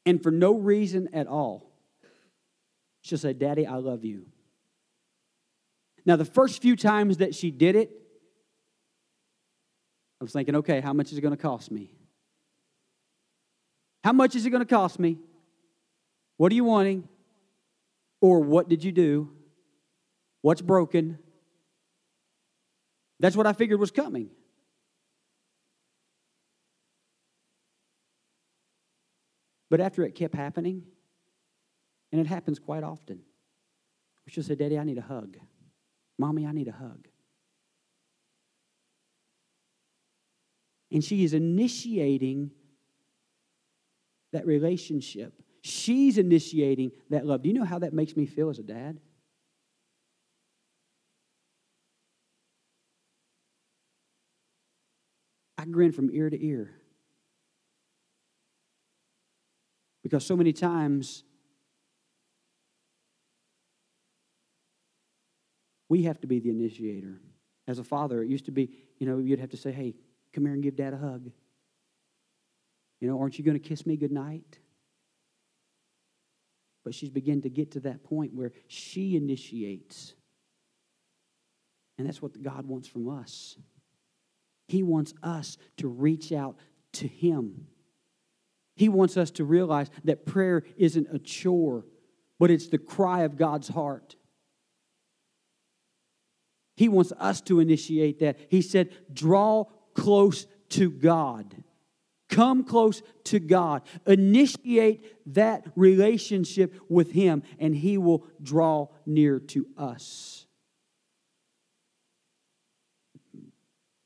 And 0.07 0.23
for 0.23 0.31
no 0.31 0.55
reason 0.55 1.09
at 1.13 1.27
all, 1.27 1.71
she'll 3.03 3.19
say, 3.19 3.33
Daddy, 3.33 3.67
I 3.67 3.77
love 3.77 4.05
you. 4.05 4.27
Now, 6.07 6.17
the 6.17 6.25
first 6.25 6.63
few 6.63 6.77
times 6.77 7.19
that 7.19 7.35
she 7.35 7.51
did 7.51 7.77
it, 7.77 7.91
I 10.21 10.25
was 10.25 10.33
thinking, 10.33 10.57
okay, 10.57 10.81
how 10.81 10.93
much 10.93 11.13
is 11.13 11.19
it 11.19 11.21
going 11.21 11.37
to 11.37 11.43
cost 11.43 11.71
me? 11.71 11.93
How 14.03 14.13
much 14.13 14.35
is 14.35 14.47
it 14.47 14.51
going 14.51 14.65
to 14.65 14.75
cost 14.75 14.99
me? 14.99 15.19
What 16.37 16.51
are 16.53 16.55
you 16.55 16.65
wanting? 16.65 17.07
Or 18.21 18.41
what 18.41 18.69
did 18.69 18.83
you 18.83 18.93
do? 18.93 19.31
What's 20.43 20.63
broken? 20.63 21.19
That's 23.19 23.37
what 23.37 23.47
I 23.47 23.53
figured 23.53 23.79
was 23.79 23.91
coming. 23.91 24.31
But 29.71 29.81
after 29.81 30.05
it 30.05 30.17
kept 30.17 30.35
happening, 30.35 30.83
and 32.11 32.21
it 32.21 32.27
happens 32.27 32.59
quite 32.59 32.83
often, 32.83 33.21
she'll 34.27 34.43
say, 34.45 34.57
Daddy, 34.57 34.79
I 34.79 34.85
need 34.85 34.99
a 34.99 35.03
hug. 35.03 35.37
Mommy, 36.19 36.45
I 36.45 36.53
need 36.53 36.69
a 36.69 36.73
hug. 36.73 37.07
And 40.93 41.05
she 41.05 41.23
is 41.23 41.35
initiating 41.35 42.51
that 44.33 44.45
relationship. 44.45 45.33
She's 45.63 46.19
initiating 46.19 46.91
that 47.11 47.25
love. 47.25 47.43
Do 47.43 47.49
you 47.49 47.55
know 47.55 47.65
how 47.65 47.79
that 47.79 47.93
makes 47.93 48.17
me 48.17 48.27
feel 48.27 48.51
as 48.51 48.59
a 48.59 48.65
dad? 48.65 48.99
I 55.57 55.65
grin 55.67 55.93
from 55.93 56.11
ear 56.11 56.29
to 56.29 56.45
ear. 56.45 56.80
Because 60.11 60.27
so 60.27 60.37
many 60.37 60.53
times 60.53 61.23
we 65.89 66.03
have 66.03 66.21
to 66.23 66.27
be 66.27 66.41
the 66.41 66.51
initiator. 66.51 67.21
As 67.69 67.79
a 67.79 67.85
father, 67.85 68.21
it 68.21 68.29
used 68.29 68.47
to 68.47 68.51
be, 68.51 68.71
you 68.99 69.07
know, 69.07 69.19
you'd 69.19 69.39
have 69.39 69.51
to 69.51 69.57
say, 69.57 69.71
hey, 69.71 69.95
come 70.35 70.45
here 70.45 70.53
and 70.53 70.65
give 70.65 70.75
dad 70.75 70.95
a 70.95 70.97
hug. 70.97 71.31
You 73.01 73.07
know, 73.07 73.21
aren't 73.21 73.39
you 73.39 73.45
going 73.45 73.57
to 73.57 73.69
kiss 73.69 73.87
me 73.87 73.97
goodnight? 73.97 74.59
But 76.85 76.93
she's 76.93 77.11
beginning 77.11 77.43
to 77.43 77.51
get 77.51 77.71
to 77.73 77.81
that 77.81 78.03
point 78.03 78.35
where 78.35 78.51
she 78.67 79.15
initiates. 79.15 80.15
And 81.99 82.09
that's 82.09 82.21
what 82.21 82.43
God 82.43 82.67
wants 82.67 82.89
from 82.89 83.09
us. 83.09 83.57
He 84.67 84.83
wants 84.83 85.15
us 85.23 85.57
to 85.77 85.87
reach 85.87 86.33
out 86.33 86.57
to 86.95 87.07
Him. 87.07 87.69
He 88.81 88.89
wants 88.89 89.19
us 89.19 89.31
to 89.33 89.45
realize 89.45 89.91
that 90.05 90.25
prayer 90.25 90.63
isn't 90.79 91.07
a 91.13 91.19
chore, 91.19 91.85
but 92.39 92.51
it's 92.51 92.69
the 92.69 92.79
cry 92.79 93.25
of 93.25 93.37
God's 93.37 93.69
heart. 93.69 94.17
He 96.77 96.89
wants 96.89 97.13
us 97.19 97.43
to 97.43 97.61
initiate 97.61 98.21
that. 98.21 98.39
He 98.49 98.63
said, 98.63 98.89
draw 99.13 99.65
close 99.93 100.47
to 100.71 100.91
God. 100.91 101.63
Come 102.31 102.65
close 102.65 103.03
to 103.25 103.39
God. 103.39 103.83
Initiate 104.07 105.35
that 105.35 105.67
relationship 105.77 106.75
with 106.89 107.13
Him, 107.13 107.43
and 107.59 107.77
He 107.77 107.99
will 107.99 108.27
draw 108.43 108.87
near 109.05 109.41
to 109.41 109.67
us. 109.77 110.40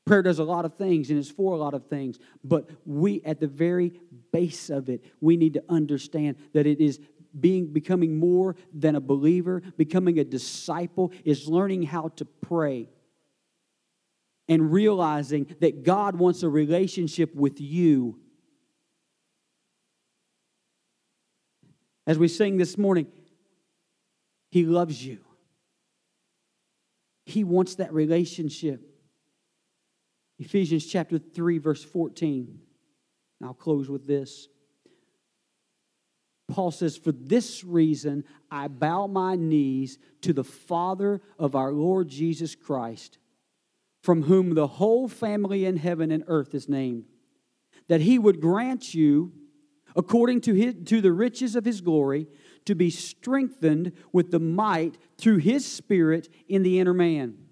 Prayer 0.05 0.21
does 0.21 0.39
a 0.39 0.43
lot 0.43 0.65
of 0.65 0.75
things 0.75 1.09
and 1.09 1.17
it's 1.17 1.31
for 1.31 1.53
a 1.53 1.57
lot 1.57 1.73
of 1.73 1.87
things, 1.87 2.19
but 2.43 2.69
we, 2.85 3.21
at 3.25 3.39
the 3.39 3.47
very 3.47 3.99
base 4.31 4.69
of 4.69 4.87
it, 4.87 5.03
we 5.19 5.35
need 5.35 5.53
to 5.53 5.63
understand 5.67 6.37
that 6.53 6.67
it 6.67 6.79
is 6.79 6.99
being 7.39 7.73
becoming 7.73 8.17
more 8.17 8.55
than 8.73 8.95
a 8.95 9.01
believer, 9.01 9.61
becoming 9.77 10.19
a 10.19 10.23
disciple, 10.23 11.11
is 11.23 11.47
learning 11.47 11.83
how 11.83 12.09
to 12.09 12.25
pray 12.25 12.87
and 14.47 14.71
realizing 14.71 15.53
that 15.59 15.83
God 15.83 16.15
wants 16.15 16.43
a 16.43 16.49
relationship 16.49 17.33
with 17.33 17.59
you. 17.59 18.19
As 22.07 22.19
we 22.19 22.27
sing 22.27 22.57
this 22.57 22.77
morning, 22.77 23.07
He 24.51 24.63
loves 24.65 25.03
you. 25.03 25.19
He 27.25 27.43
wants 27.43 27.75
that 27.75 27.91
relationship. 27.91 28.94
Ephesians 30.39 30.85
chapter 30.85 31.17
3, 31.17 31.57
verse 31.59 31.83
14. 31.83 32.59
And 33.39 33.47
I'll 33.47 33.53
close 33.53 33.89
with 33.89 34.05
this. 34.05 34.47
Paul 36.47 36.71
says, 36.71 36.97
For 36.97 37.11
this 37.11 37.63
reason 37.63 38.23
I 38.51 38.67
bow 38.67 39.07
my 39.07 39.35
knees 39.35 39.97
to 40.21 40.33
the 40.33 40.43
Father 40.43 41.21
of 41.39 41.55
our 41.55 41.71
Lord 41.71 42.07
Jesus 42.07 42.53
Christ, 42.55 43.17
from 44.03 44.23
whom 44.23 44.53
the 44.53 44.67
whole 44.67 45.07
family 45.07 45.65
in 45.65 45.77
heaven 45.77 46.11
and 46.11 46.23
earth 46.27 46.53
is 46.53 46.69
named, 46.69 47.05
that 47.87 48.01
he 48.01 48.19
would 48.19 48.41
grant 48.41 48.93
you, 48.93 49.31
according 49.95 50.41
to, 50.41 50.53
his, 50.53 50.75
to 50.85 51.01
the 51.01 51.13
riches 51.13 51.55
of 51.55 51.65
his 51.65 51.81
glory, 51.81 52.27
to 52.65 52.75
be 52.75 52.89
strengthened 52.89 53.93
with 54.11 54.31
the 54.31 54.39
might 54.39 54.97
through 55.17 55.37
his 55.37 55.65
Spirit 55.65 56.29
in 56.47 56.61
the 56.61 56.79
inner 56.79 56.93
man 56.93 57.44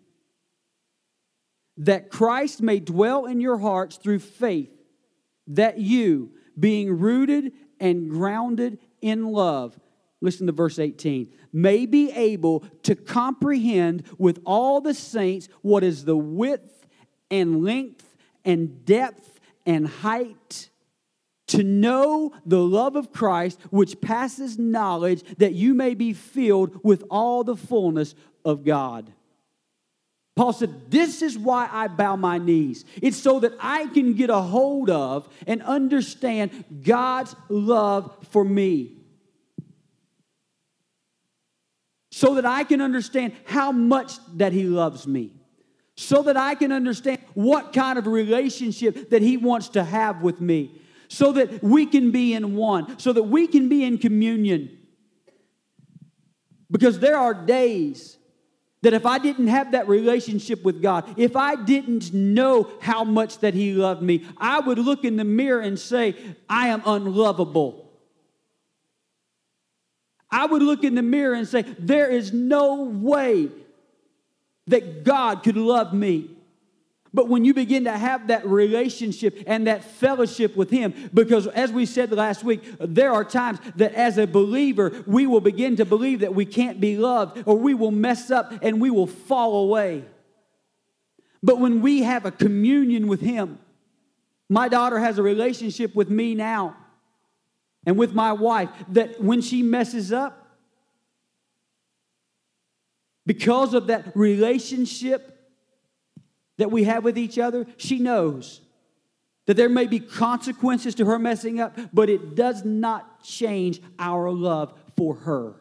that 1.78 2.10
Christ 2.10 2.62
may 2.62 2.80
dwell 2.80 3.26
in 3.26 3.40
your 3.40 3.58
hearts 3.58 3.98
through 3.98 4.20
faith, 4.20 4.72
that 5.48 5.80
you, 5.80 6.32
being 6.60 6.98
rooted 6.98 7.54
and 7.80 8.10
grounded 8.10 8.80
in 9.02 9.26
love, 9.28 9.80
listen 10.22 10.48
to 10.48 10.54
verse 10.54 10.80
18, 10.80 11.32
may 11.52 11.86
be 11.86 12.12
able 12.12 12.62
to 12.84 12.96
comprehend 12.96 14.04
with 14.18 14.40
all 14.46 14.82
the 14.82 14.94
saints 14.94 15.50
what 15.62 15.84
is 15.84 16.06
the 16.06 16.18
width 16.18 16.88
and 17.30 17.64
length 17.64 18.16
and 18.46 18.86
depth 18.86 19.40
and 19.66 19.88
height. 19.88 20.70
To 21.48 21.64
know 21.64 22.32
the 22.46 22.64
love 22.64 22.96
of 22.96 23.12
Christ, 23.12 23.60
which 23.70 24.02
passes 24.02 24.58
knowledge, 24.58 25.24
that 25.38 25.54
you 25.54 25.74
may 25.74 25.94
be 25.94 26.14
filled 26.14 26.80
with 26.84 27.04
all 27.12 27.44
the 27.44 27.58
fullness 27.58 28.16
of 28.46 28.64
God. 28.64 29.12
Paul 30.36 30.54
said, 30.54 30.90
This 30.90 31.22
is 31.22 31.38
why 31.38 31.70
I 31.72 31.88
bow 31.88 32.16
my 32.16 32.38
knees. 32.38 32.86
It's 33.02 33.18
so 33.18 33.40
that 33.42 33.54
I 33.60 33.88
can 33.88 34.14
get 34.14 34.30
a 34.30 34.42
hold 34.42 34.90
of 34.90 35.30
and 35.46 35.62
understand 35.62 36.66
God's 36.84 37.36
love 37.50 38.16
for 38.32 38.44
me. 38.44 38.98
So 42.12 42.36
that 42.36 42.46
I 42.46 42.64
can 42.64 42.82
understand 42.82 43.34
how 43.46 43.72
much 43.72 44.14
that 44.36 44.54
He 44.54 44.64
loves 44.64 45.06
me. 45.08 45.34
So 45.96 46.24
that 46.24 46.38
I 46.38 46.56
can 46.56 46.72
understand 46.72 47.20
what 47.36 47.74
kind 47.74 48.00
of 48.00 48.08
relationship 48.08 49.12
that 49.12 49.22
He 49.22 49.38
wants 49.38 49.70
to 49.70 49.84
have 49.84 50.22
with 50.22 50.42
me. 50.42 50.80
So 51.10 51.32
that 51.34 51.62
we 51.62 51.86
can 51.86 52.10
be 52.10 52.34
in 52.34 52.56
one. 52.56 52.98
So 52.98 53.14
that 53.14 53.24
we 53.24 53.46
can 53.46 53.70
be 53.70 53.84
in 53.84 54.00
communion. 54.00 54.80
Because 56.72 56.98
there 56.98 57.18
are 57.18 57.36
days 57.36 58.18
that 58.84 58.94
if 58.94 59.06
I 59.06 59.18
didn't 59.18 59.48
have 59.48 59.72
that 59.72 59.88
relationship 59.88 60.64
with 60.64 60.82
God, 60.82 61.18
if 61.18 61.38
I 61.38 61.56
didn't 61.56 62.14
know 62.14 62.70
how 62.82 63.06
much 63.06 63.40
that 63.40 63.54
He 63.54 63.74
loved 63.74 64.02
me, 64.02 64.26
I 64.38 64.60
would 64.60 64.78
look 64.78 65.06
in 65.06 65.16
the 65.16 65.24
mirror 65.24 65.62
and 65.62 65.80
say, 65.80 66.16
I 66.50 66.68
am 66.68 66.84
unlovable. 66.86 67.90
I 70.30 70.46
would 70.46 70.62
look 70.62 70.84
in 70.84 70.96
the 70.96 71.02
mirror 71.02 71.34
and 71.34 71.48
say, 71.48 71.62
There 71.80 72.10
is 72.10 72.34
no 72.34 72.84
way 72.84 73.50
that 74.68 75.06
God 75.06 75.44
could 75.44 75.58
love 75.58 75.94
me. 75.94 76.30
But 77.14 77.30
when 77.30 77.46
you 77.46 77.54
begin 77.54 77.84
to 77.84 77.92
have 77.92 78.28
that 78.28 78.46
relationship 78.48 79.44
and 79.46 79.68
that 79.68 79.84
fellowship 79.84 80.56
with 80.56 80.72
Him, 80.72 81.12
because 81.14 81.46
as 81.48 81.72
we 81.72 81.86
said 81.86 82.12
last 82.12 82.44
week, 82.44 82.64
there 82.80 83.12
are 83.12 83.24
times 83.24 83.60
that 83.76 83.94
as 83.94 84.18
a 84.18 84.26
believer, 84.26 85.04
we 85.06 85.28
will 85.28 85.42
begin 85.42 85.76
to 85.76 85.86
believe 85.86 86.22
that 86.22 86.34
we 86.34 86.46
can't 86.46 86.82
be 86.82 86.98
loved 86.98 87.44
or 87.46 87.56
we 87.56 87.76
will 87.76 87.92
mess 87.92 88.32
up 88.32 88.52
and 88.64 88.82
we 88.82 88.90
will 88.90 89.06
fall 89.06 89.64
away. 89.64 90.06
But 91.44 91.60
when 91.60 91.82
we 91.82 92.02
have 92.02 92.26
a 92.26 92.32
communion 92.32 93.08
with 93.08 93.22
Him, 93.22 93.60
my 94.50 94.68
daughter 94.68 94.98
has 94.98 95.20
a 95.20 95.24
relationship 95.24 95.94
with 95.94 96.10
me 96.10 96.34
now 96.34 96.76
and 97.86 97.98
with 97.98 98.14
my 98.14 98.34
wife 98.34 98.70
that 98.90 99.22
when 99.22 99.42
she 99.42 99.62
messes 99.62 100.12
up, 100.12 100.40
because 103.26 103.74
of 103.74 103.88
that 103.88 104.16
relationship 104.16 105.33
that 106.58 106.72
we 106.72 106.84
have 106.84 107.04
with 107.04 107.18
each 107.18 107.40
other, 107.40 107.66
she 107.78 108.00
knows 108.00 108.62
that 109.46 109.58
there 109.58 109.70
may 109.70 109.88
be 109.88 110.00
consequences 110.00 110.96
to 110.96 111.06
her 111.06 111.20
messing 111.20 111.60
up, 111.60 111.78
but 111.92 112.10
it 112.10 112.36
does 112.36 112.64
not 112.64 113.24
change 113.24 113.82
our 114.00 114.32
love 114.32 114.74
for 114.96 115.16
her. 115.16 115.56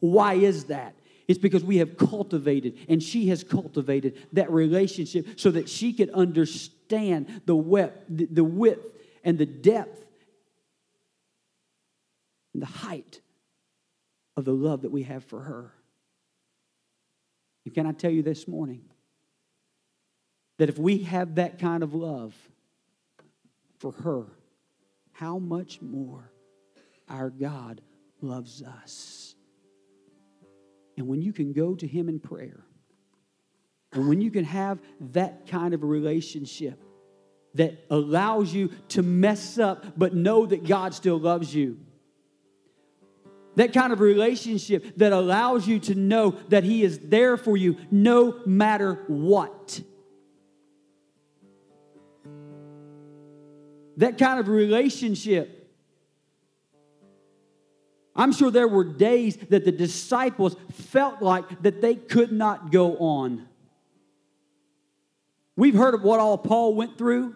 Why 0.00 0.34
is 0.34 0.64
that? 0.64 0.94
It's 1.26 1.38
because 1.38 1.64
we 1.64 1.78
have 1.78 1.96
cultivated, 1.96 2.78
and 2.88 3.02
she 3.02 3.28
has 3.28 3.42
cultivated 3.42 4.26
that 4.34 4.50
relationship 4.50 5.40
so 5.40 5.50
that 5.52 5.68
she 5.68 5.92
can 5.92 6.10
understand 6.10 7.42
the, 7.46 7.56
width, 7.56 8.04
the 8.08 8.44
width 8.44 8.92
and 9.24 9.38
the 9.38 9.46
depth 9.46 10.04
and 12.52 12.62
the 12.62 12.66
height 12.66 13.20
of 14.36 14.44
the 14.44 14.52
love 14.52 14.82
that 14.82 14.90
we 14.90 15.04
have 15.04 15.24
for 15.24 15.40
her. 15.40 15.72
And 17.64 17.74
can 17.74 17.86
I 17.86 17.92
tell 17.92 18.10
you 18.10 18.22
this 18.22 18.46
morning 18.46 18.82
that 20.58 20.68
if 20.68 20.78
we 20.78 20.98
have 20.98 21.36
that 21.36 21.58
kind 21.58 21.82
of 21.82 21.94
love 21.94 22.34
for 23.78 23.92
her, 23.92 24.26
how 25.12 25.38
much 25.38 25.80
more 25.80 26.32
our 27.08 27.30
God 27.30 27.80
loves 28.20 28.62
us? 28.62 29.34
And 30.96 31.08
when 31.08 31.22
you 31.22 31.32
can 31.32 31.52
go 31.52 31.74
to 31.74 31.86
Him 31.86 32.08
in 32.08 32.20
prayer, 32.20 32.64
and 33.92 34.08
when 34.08 34.20
you 34.20 34.30
can 34.30 34.44
have 34.44 34.80
that 35.12 35.46
kind 35.46 35.74
of 35.74 35.82
relationship 35.82 36.82
that 37.54 37.84
allows 37.90 38.52
you 38.52 38.72
to 38.88 39.02
mess 39.02 39.58
up 39.58 39.96
but 39.96 40.14
know 40.14 40.46
that 40.46 40.66
God 40.66 40.94
still 40.94 41.18
loves 41.18 41.54
you, 41.54 41.78
that 43.56 43.72
kind 43.72 43.92
of 43.92 44.00
relationship 44.00 44.96
that 44.96 45.12
allows 45.12 45.66
you 45.66 45.78
to 45.78 45.94
know 45.94 46.30
that 46.48 46.64
He 46.64 46.82
is 46.82 46.98
there 46.98 47.36
for 47.36 47.56
you 47.56 47.76
no 47.90 48.40
matter 48.46 49.04
what. 49.06 49.80
That 53.96 54.18
kind 54.18 54.40
of 54.40 54.48
relationship. 54.48 55.60
I'm 58.16 58.32
sure 58.32 58.50
there 58.50 58.68
were 58.68 58.84
days 58.84 59.36
that 59.48 59.64
the 59.64 59.72
disciples 59.72 60.56
felt 60.72 61.20
like 61.20 61.62
that 61.62 61.80
they 61.80 61.96
could 61.96 62.30
not 62.30 62.70
go 62.70 62.96
on. 62.98 63.48
We've 65.56 65.74
heard 65.74 65.94
of 65.94 66.02
what 66.02 66.20
all 66.20 66.38
Paul 66.38 66.74
went 66.74 66.98
through. 66.98 67.34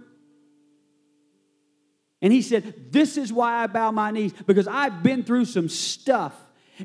And 2.20 2.32
he 2.32 2.42
said, 2.42 2.92
This 2.92 3.16
is 3.16 3.32
why 3.32 3.62
I 3.62 3.66
bow 3.66 3.90
my 3.90 4.10
knees, 4.10 4.32
because 4.46 4.66
I've 4.66 5.02
been 5.02 5.22
through 5.22 5.44
some 5.44 5.68
stuff. 5.68 6.34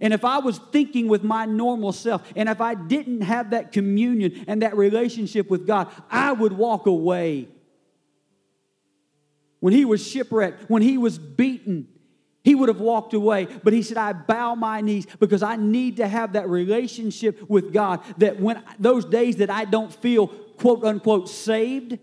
And 0.02 0.14
if 0.14 0.26
I 0.26 0.40
was 0.40 0.58
thinking 0.72 1.08
with 1.08 1.24
my 1.24 1.46
normal 1.46 1.92
self, 1.92 2.24
and 2.36 2.50
if 2.50 2.62
I 2.62 2.74
didn't 2.74 3.22
have 3.22 3.52
that 3.52 3.72
communion 3.72 4.46
and 4.48 4.64
that 4.64 4.76
relationship 4.76 5.50
with 5.50 5.68
God, 5.68 5.88
I 6.10 6.32
would 6.32 6.54
walk 6.54 6.88
away. 6.88 7.48
When 9.64 9.72
he 9.72 9.86
was 9.86 10.06
shipwrecked, 10.06 10.70
when 10.70 10.82
he 10.82 10.98
was 10.98 11.18
beaten, 11.18 11.88
he 12.44 12.54
would 12.54 12.68
have 12.68 12.82
walked 12.82 13.14
away. 13.14 13.46
But 13.46 13.72
he 13.72 13.82
said, 13.82 13.96
I 13.96 14.12
bow 14.12 14.56
my 14.56 14.82
knees 14.82 15.08
because 15.22 15.42
I 15.42 15.56
need 15.56 15.96
to 15.98 16.06
have 16.06 16.34
that 16.34 16.50
relationship 16.50 17.50
with 17.50 17.72
God. 17.72 18.02
That 18.18 18.42
when 18.42 18.62
those 18.78 19.06
days 19.06 19.38
that 19.38 19.50
I 19.50 19.64
don't 19.64 19.96
feel 19.96 20.28
quote 20.28 20.84
unquote 20.84 21.30
saved, 21.30 21.98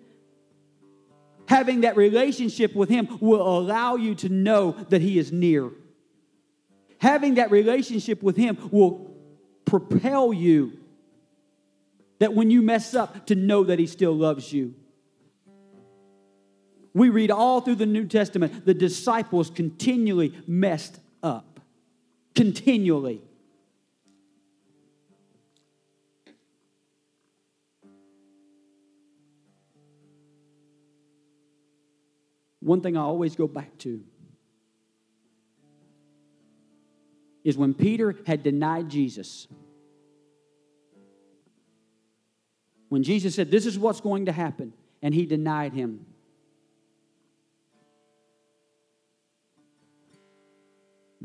having 1.48 1.82
that 1.82 1.98
relationship 1.98 2.74
with 2.74 2.88
Him 2.88 3.18
will 3.20 3.46
allow 3.46 3.96
you 3.96 4.14
to 4.14 4.30
know 4.30 4.72
that 4.88 5.02
He 5.02 5.18
is 5.18 5.30
near. 5.30 5.70
Having 6.96 7.34
that 7.34 7.50
relationship 7.50 8.22
with 8.22 8.38
Him 8.38 8.56
will 8.70 9.14
propel 9.66 10.32
you 10.32 10.78
that 12.20 12.32
when 12.32 12.50
you 12.50 12.62
mess 12.62 12.94
up, 12.94 13.26
to 13.26 13.34
know 13.34 13.64
that 13.64 13.78
He 13.78 13.86
still 13.86 14.14
loves 14.14 14.50
you. 14.50 14.76
We 16.92 17.08
read 17.08 17.30
all 17.30 17.60
through 17.60 17.76
the 17.76 17.86
New 17.86 18.06
Testament, 18.06 18.66
the 18.66 18.74
disciples 18.74 19.50
continually 19.50 20.34
messed 20.46 20.98
up. 21.22 21.60
Continually. 22.34 23.22
one 32.60 32.80
thing 32.80 32.96
I 32.96 33.00
always 33.00 33.34
go 33.34 33.48
back 33.48 33.76
to 33.78 34.00
is 37.42 37.56
when 37.56 37.74
Peter 37.74 38.14
had 38.26 38.42
denied 38.42 38.88
Jesus. 38.90 39.48
When 42.88 43.02
Jesus 43.02 43.34
said, 43.34 43.50
This 43.50 43.66
is 43.66 43.78
what's 43.78 44.00
going 44.00 44.26
to 44.26 44.32
happen, 44.32 44.72
and 45.02 45.14
he 45.14 45.26
denied 45.26 45.72
him. 45.72 46.06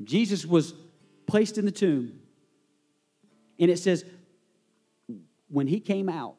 Jesus 0.04 0.46
was 0.46 0.74
placed 1.26 1.58
in 1.58 1.66
the 1.66 1.72
tomb, 1.72 2.20
and 3.60 3.72
it 3.72 3.80
says, 3.80 4.06
when 5.48 5.68
he 5.68 5.80
came 5.80 6.10
out, 6.10 6.36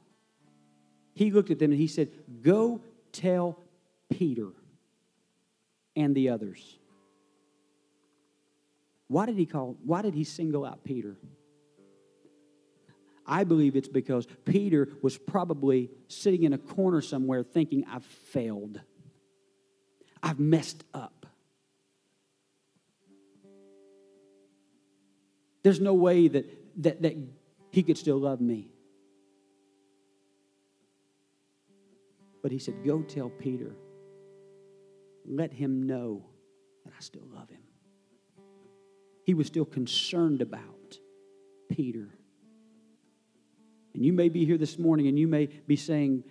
he 1.14 1.30
looked 1.30 1.50
at 1.50 1.58
them 1.58 1.70
and 1.70 1.80
he 1.80 1.86
said, 1.86 2.10
Go 2.42 2.82
tell 3.12 3.58
Peter 4.10 4.48
and 5.94 6.14
the 6.14 6.28
others. 6.28 6.78
Why 9.08 9.26
did 9.26 9.36
he 9.36 9.46
call, 9.46 9.76
why 9.84 10.02
did 10.02 10.14
he 10.14 10.24
single 10.24 10.64
out 10.66 10.84
Peter? 10.84 11.16
I 13.26 13.44
believe 13.44 13.74
it's 13.74 13.88
because 13.88 14.26
Peter 14.44 14.88
was 15.02 15.16
probably 15.18 15.90
sitting 16.08 16.44
in 16.44 16.52
a 16.52 16.58
corner 16.58 17.00
somewhere 17.00 17.42
thinking, 17.42 17.84
I've 17.90 18.04
failed. 18.04 18.80
I've 20.22 20.38
messed 20.38 20.84
up. 20.94 21.26
There's 25.66 25.80
no 25.80 25.94
way 25.94 26.28
that, 26.28 26.48
that, 26.84 27.02
that 27.02 27.16
he 27.72 27.82
could 27.82 27.98
still 27.98 28.18
love 28.18 28.40
me. 28.40 28.70
But 32.40 32.52
he 32.52 32.60
said, 32.60 32.84
Go 32.84 33.02
tell 33.02 33.30
Peter 33.30 33.74
let 35.24 35.52
him 35.52 35.88
know 35.88 36.24
that 36.84 36.92
I 36.96 37.00
still 37.00 37.26
love 37.34 37.50
him. 37.50 37.64
He 39.24 39.34
was 39.34 39.48
still 39.48 39.64
concerned 39.64 40.40
about 40.40 41.00
Peter. 41.68 42.10
And 43.92 44.04
you 44.04 44.12
may 44.12 44.28
be 44.28 44.44
here 44.44 44.58
this 44.58 44.78
morning 44.78 45.08
and 45.08 45.18
you 45.18 45.26
may 45.26 45.46
be 45.46 45.74
saying, 45.74 46.22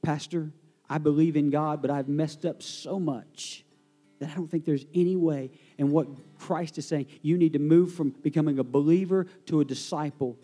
Pastor, 0.00 0.50
I 0.88 0.96
believe 0.96 1.36
in 1.36 1.50
God, 1.50 1.82
but 1.82 1.90
I've 1.90 2.08
messed 2.08 2.46
up 2.46 2.62
so 2.62 2.98
much 2.98 3.66
that 4.18 4.30
I 4.30 4.34
don't 4.34 4.50
think 4.50 4.64
there's 4.64 4.86
any 4.94 5.16
way. 5.16 5.50
And 5.78 5.90
what 5.90 6.08
Christ 6.38 6.78
is 6.78 6.86
saying, 6.86 7.06
you 7.22 7.36
need 7.36 7.52
to 7.52 7.58
move 7.58 7.94
from 7.94 8.10
becoming 8.10 8.58
a 8.58 8.64
believer 8.64 9.26
to 9.46 9.60
a 9.60 9.64
disciple. 9.64 10.38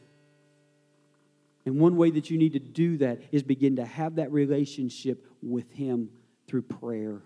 And 1.64 1.78
one 1.78 1.96
way 1.96 2.10
that 2.10 2.30
you 2.30 2.38
need 2.38 2.52
to 2.54 2.58
do 2.58 2.98
that 2.98 3.20
is 3.30 3.42
begin 3.42 3.76
to 3.76 3.84
have 3.84 4.16
that 4.16 4.32
relationship 4.32 5.26
with 5.42 5.70
Him 5.72 6.10
through 6.46 6.62
prayer. 6.62 7.22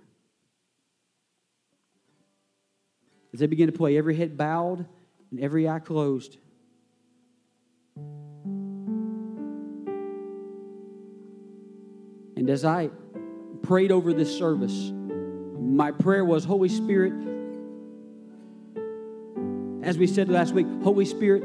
As 3.33 3.41
they 3.41 3.47
begin 3.47 3.67
to 3.67 3.73
play, 3.73 3.99
every 3.99 4.17
head 4.17 4.37
bowed 4.37 4.87
and 5.31 5.41
every 5.41 5.69
eye 5.69 5.81
closed. 5.81 6.37
And 12.37 12.51
as 12.51 12.65
I 12.65 12.91
prayed 13.63 13.91
over 13.91 14.13
this 14.13 14.37
service, 14.37 14.93
my 15.59 15.91
prayer 15.91 16.25
was 16.25 16.45
Holy 16.45 16.69
Spirit, 16.69 17.13
as 19.83 19.99
we 19.99 20.07
said 20.07 20.29
last 20.29 20.53
week, 20.53 20.67
Holy 20.83 21.05
Spirit, 21.05 21.45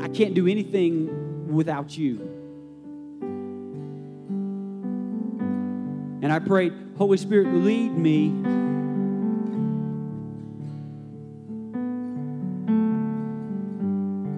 I 0.00 0.08
can't 0.08 0.34
do 0.34 0.46
anything 0.46 1.52
without 1.52 1.96
you. 1.96 2.20
And 6.22 6.32
I 6.32 6.38
prayed, 6.38 6.72
Holy 6.96 7.18
Spirit, 7.18 7.48
lead 7.48 7.90
me 7.96 8.28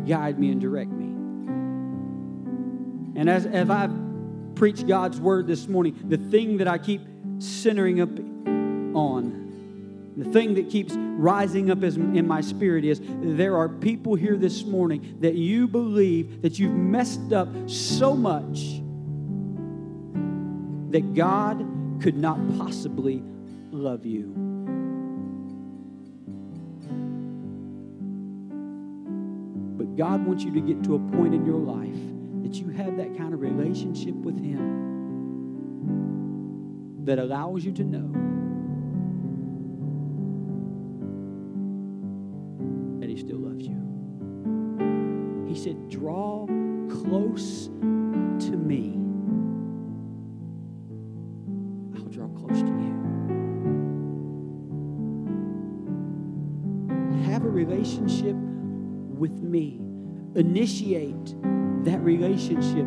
guide 0.08 0.38
me 0.38 0.50
and 0.50 0.60
direct 0.60 0.90
me. 0.90 1.04
And 3.20 3.28
as, 3.28 3.44
as 3.44 3.68
I've 3.68 3.92
preach 4.58 4.86
God's 4.86 5.20
word 5.20 5.46
this 5.46 5.68
morning, 5.68 5.96
the 6.08 6.16
thing 6.16 6.56
that 6.56 6.66
I 6.66 6.78
keep 6.78 7.02
centering 7.38 8.00
up 8.00 8.08
on, 8.98 10.12
the 10.16 10.24
thing 10.32 10.54
that 10.54 10.68
keeps 10.68 10.94
rising 10.96 11.70
up 11.70 11.82
in 11.84 12.26
my 12.26 12.40
spirit 12.40 12.84
is 12.84 13.00
there 13.20 13.56
are 13.56 13.68
people 13.68 14.16
here 14.16 14.36
this 14.36 14.64
morning 14.64 15.16
that 15.20 15.36
you 15.36 15.68
believe 15.68 16.42
that 16.42 16.58
you've 16.58 16.74
messed 16.74 17.32
up 17.32 17.48
so 17.70 18.14
much 18.14 18.80
that 20.90 21.14
God 21.14 21.64
could 22.02 22.16
not 22.16 22.36
possibly 22.58 23.22
love 23.70 24.04
you. 24.04 24.34
But 29.76 29.96
God 29.96 30.26
wants 30.26 30.42
you 30.42 30.52
to 30.52 30.60
get 30.60 30.82
to 30.84 30.96
a 30.96 30.98
point 30.98 31.32
in 31.32 31.46
your 31.46 31.60
life 31.60 31.94
that 32.42 32.54
you 32.54 32.70
have 32.70 32.96
that 32.96 33.16
kind 33.16 33.32
of 33.32 33.40
relationship 33.40 34.14
with 34.14 34.36
Him 34.36 34.88
that 37.04 37.20
allows 37.20 37.64
you 37.64 37.70
to 37.72 37.84
know 37.84 38.37
with 59.18 59.42
me. 59.42 59.80
Initiate 60.34 61.34
that 61.84 62.00
relationship 62.00 62.86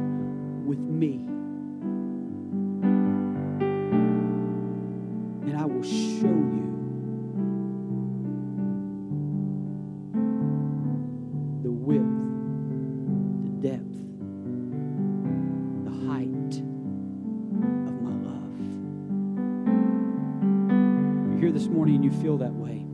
with 0.65 0.79
me. 0.79 1.27
And 5.47 5.57
I 5.57 5.65
will 5.65 5.83
show 5.83 6.27
you 6.27 6.69
the 11.63 11.71
width, 11.71 12.05
the 13.43 13.49
depth, 13.67 13.95
the 15.83 15.91
height 16.07 16.53
of 17.87 18.01
my 18.01 18.15
love. 18.29 18.59
You're 21.31 21.39
here 21.39 21.51
this 21.51 21.67
morning 21.67 21.95
and 21.95 22.05
you 22.05 22.11
feel 22.11 22.37
that 22.37 22.53
way. 22.53 22.85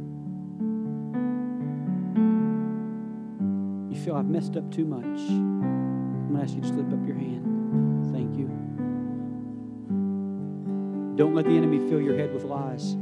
Feel 4.07 4.15
I've 4.15 4.29
messed 4.29 4.55
up 4.55 4.71
too 4.71 4.85
much. 4.85 5.03
I'm 5.03 6.29
going 6.29 6.37
to 6.37 6.43
ask 6.43 6.55
you 6.55 6.61
to 6.61 6.67
slip 6.69 6.93
up 6.93 7.05
your 7.05 7.17
hand. 7.17 8.13
Thank 8.13 8.37
you. 8.37 8.47
Don't 11.17 11.35
let 11.35 11.43
the 11.43 11.51
enemy 11.51 11.79
fill 11.89 11.99
your 11.99 12.17
head 12.17 12.33
with 12.33 12.45
lies. 12.45 12.93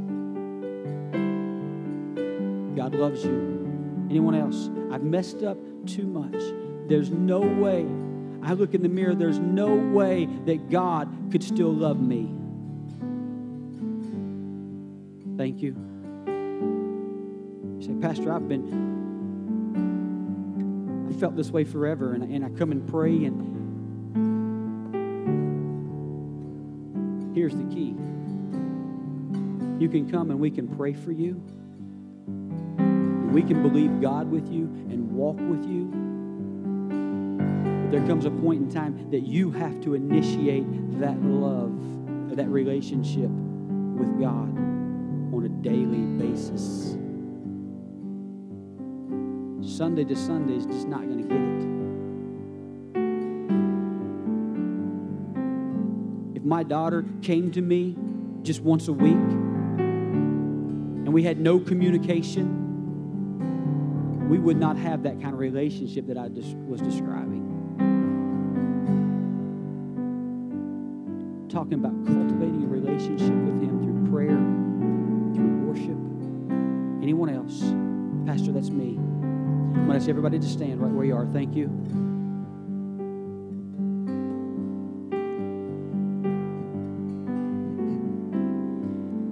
God 2.74 2.96
loves 2.96 3.24
you. 3.24 4.08
Anyone 4.10 4.34
else? 4.34 4.68
I've 4.90 5.04
messed 5.04 5.44
up 5.44 5.58
too 5.86 6.08
much. 6.08 6.42
There's 6.88 7.12
no 7.12 7.38
way. 7.38 7.86
I 8.42 8.54
look 8.54 8.74
in 8.74 8.82
the 8.82 8.88
mirror, 8.88 9.14
there's 9.14 9.38
no 9.38 9.76
way 9.76 10.26
that 10.46 10.70
God 10.70 11.08
could 11.30 11.44
still 11.44 11.72
love 11.72 12.00
me. 12.00 12.34
Thank 15.38 15.62
you. 15.62 15.76
You 17.78 17.86
say, 17.86 17.94
Pastor, 18.00 18.32
I've 18.32 18.48
been, 18.48 18.95
felt 21.18 21.36
this 21.36 21.50
way 21.50 21.64
forever, 21.64 22.12
and, 22.12 22.22
and 22.22 22.44
I 22.44 22.50
come 22.50 22.70
and 22.72 22.86
pray, 22.88 23.24
and 23.24 23.56
here's 27.34 27.56
the 27.56 27.64
key. 27.64 27.94
You 29.78 29.88
can 29.88 30.10
come 30.10 30.30
and 30.30 30.40
we 30.40 30.50
can 30.50 30.68
pray 30.68 30.94
for 30.94 31.12
you. 31.12 31.34
We 33.32 33.42
can 33.42 33.62
believe 33.62 34.00
God 34.00 34.30
with 34.30 34.50
you 34.50 34.64
and 34.90 35.12
walk 35.12 35.36
with 35.36 35.64
you. 35.66 35.84
But 37.82 37.90
there 37.90 38.06
comes 38.06 38.24
a 38.24 38.30
point 38.30 38.62
in 38.62 38.70
time 38.70 39.10
that 39.10 39.26
you 39.26 39.50
have 39.50 39.80
to 39.82 39.94
initiate 39.94 40.64
that 40.98 41.20
love, 41.22 41.78
that 42.36 42.48
relationship 42.48 43.30
with 43.30 44.18
God 44.18 44.56
on 45.34 45.44
a 45.44 45.48
daily 45.62 46.06
basis. 46.26 46.96
Sunday 49.76 50.04
to 50.04 50.16
Sunday 50.16 50.56
is 50.56 50.64
just 50.64 50.88
not 50.88 51.02
going 51.02 51.18
to 51.18 51.24
get 51.24 51.36
it. 56.32 56.38
If 56.38 56.44
my 56.44 56.62
daughter 56.62 57.04
came 57.20 57.50
to 57.50 57.60
me 57.60 57.94
just 58.42 58.62
once 58.62 58.88
a 58.88 58.94
week 58.94 59.12
and 59.12 61.12
we 61.12 61.24
had 61.24 61.38
no 61.38 61.60
communication, 61.60 62.64
we 64.30 64.38
would 64.38 64.56
not 64.56 64.78
have 64.78 65.02
that 65.02 65.20
kind 65.20 65.34
of 65.34 65.40
relationship 65.40 66.06
that 66.06 66.16
I 66.16 66.28
was 66.66 66.80
describing. 66.80 67.44
Talking 71.50 71.74
about 71.74 71.92
cultivating 72.06 72.64
a 72.64 72.66
relationship 72.66 73.28
with 73.28 73.60
Him 73.60 73.82
through 73.82 74.10
prayer, 74.10 74.38
through 75.34 75.66
worship. 75.66 75.98
Anyone 77.02 77.28
else? 77.28 77.60
Pastor, 78.24 78.52
that's 78.52 78.70
me. 78.70 78.98
I'm 79.76 79.84
going 79.86 79.98
to 79.98 80.02
ask 80.02 80.08
everybody 80.08 80.38
to 80.38 80.46
stand 80.46 80.80
right 80.80 80.90
where 80.90 81.04
you 81.04 81.14
are. 81.14 81.26
Thank 81.26 81.54
you. 81.54 81.66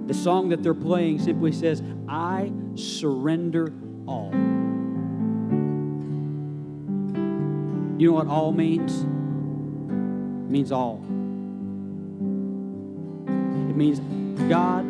The 0.07 0.13
song 0.13 0.49
that 0.49 0.61
they're 0.61 0.73
playing 0.73 1.19
simply 1.19 1.51
says, 1.51 1.81
I 2.07 2.53
surrender 2.75 3.73
all. 4.07 4.31
You 7.99 8.09
know 8.09 8.13
what 8.13 8.27
all 8.27 8.51
means? 8.51 9.01
It 9.01 10.51
means 10.51 10.71
all. 10.71 11.01
It 13.27 13.75
means, 13.75 13.99
God, 14.47 14.85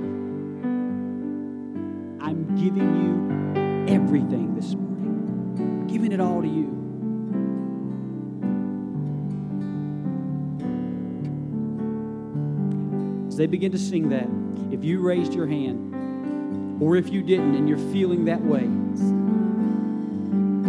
I'm 2.21 2.55
giving 2.61 3.87
you 3.87 3.95
everything 3.95 4.53
this 4.53 4.73
morning 4.73 4.84
giving 5.95 6.11
it 6.11 6.19
all 6.19 6.41
to 6.41 6.47
you. 6.49 6.67
As 13.29 13.37
they 13.37 13.45
begin 13.45 13.71
to 13.71 13.79
sing 13.79 14.09
that, 14.09 14.27
if 14.73 14.83
you 14.83 14.99
raised 14.99 15.33
your 15.33 15.47
hand, 15.47 16.83
or 16.83 16.97
if 16.97 17.07
you 17.13 17.21
didn't 17.21 17.55
and 17.55 17.69
you're 17.69 17.77
feeling 17.93 18.25
that 18.25 18.41
way, 18.41 18.67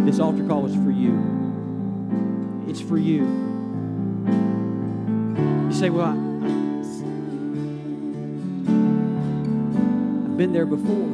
this 0.05 0.21
altar 0.21 0.47
call 0.47 0.65
is 0.65 0.73
for 0.75 0.91
you. 0.91 2.63
It's 2.69 2.79
for 2.79 2.97
you. 2.97 3.25
You 5.67 5.73
say, 5.73 5.89
Well, 5.89 6.05
I, 6.05 6.11
I've 10.23 10.37
been 10.37 10.53
there 10.53 10.65
before. 10.65 11.09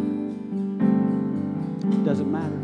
It 1.92 2.06
doesn't 2.06 2.32
matter. 2.32 2.63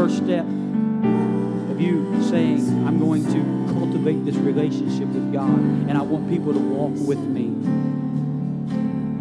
First 0.00 0.16
step 0.16 0.46
of 0.46 1.78
you 1.78 2.22
saying, 2.22 2.86
I'm 2.86 2.98
going 2.98 3.22
to 3.22 3.74
cultivate 3.74 4.24
this 4.24 4.34
relationship 4.36 5.08
with 5.08 5.30
God, 5.30 5.58
and 5.58 5.92
I 5.92 6.00
want 6.00 6.26
people 6.26 6.54
to 6.54 6.58
walk 6.58 6.92
with 7.06 7.18
me. 7.18 7.48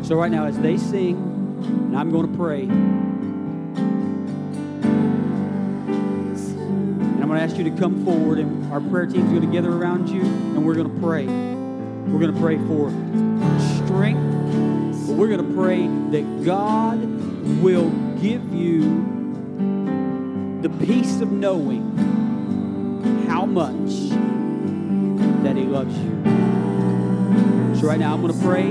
So, 0.05 0.15
right 0.15 0.31
now, 0.31 0.45
as 0.45 0.57
they 0.59 0.77
sing, 0.77 1.17
and 1.67 1.97
I'm 1.97 2.11
going 2.11 2.31
to 2.31 2.37
pray, 2.37 2.61
and 2.61 2.71
I'm 7.21 7.27
going 7.27 7.39
to 7.39 7.41
ask 7.41 7.57
you 7.57 7.65
to 7.65 7.71
come 7.71 8.05
forward, 8.05 8.39
and 8.39 8.71
our 8.71 8.79
prayer 8.79 9.05
team's 9.05 9.31
going 9.31 9.41
to 9.41 9.51
gather 9.51 9.73
around 9.73 10.07
you, 10.07 10.21
and 10.21 10.65
we're 10.65 10.75
going 10.75 10.89
to 10.89 10.99
pray. 11.01 11.25
We're 11.25 12.21
going 12.21 12.33
to 12.33 12.39
pray 12.39 12.55
for 12.55 12.89
strength, 13.85 15.07
but 15.07 15.17
we're 15.17 15.27
going 15.27 15.45
to 15.45 15.53
pray 15.53 15.87
that 16.17 16.45
God 16.45 17.01
will 17.61 17.89
give 18.21 18.53
you 18.53 19.18
the 20.61 20.69
peace 20.85 21.21
of 21.21 21.31
knowing 21.31 21.95
how 23.27 23.45
much 23.45 24.09
that 25.43 25.55
He 25.55 25.63
loves 25.63 25.97
you. 25.97 26.21
So, 27.79 27.87
right 27.87 27.99
now, 27.99 28.13
I'm 28.13 28.21
going 28.21 28.33
to 28.33 28.45
pray. 28.45 28.67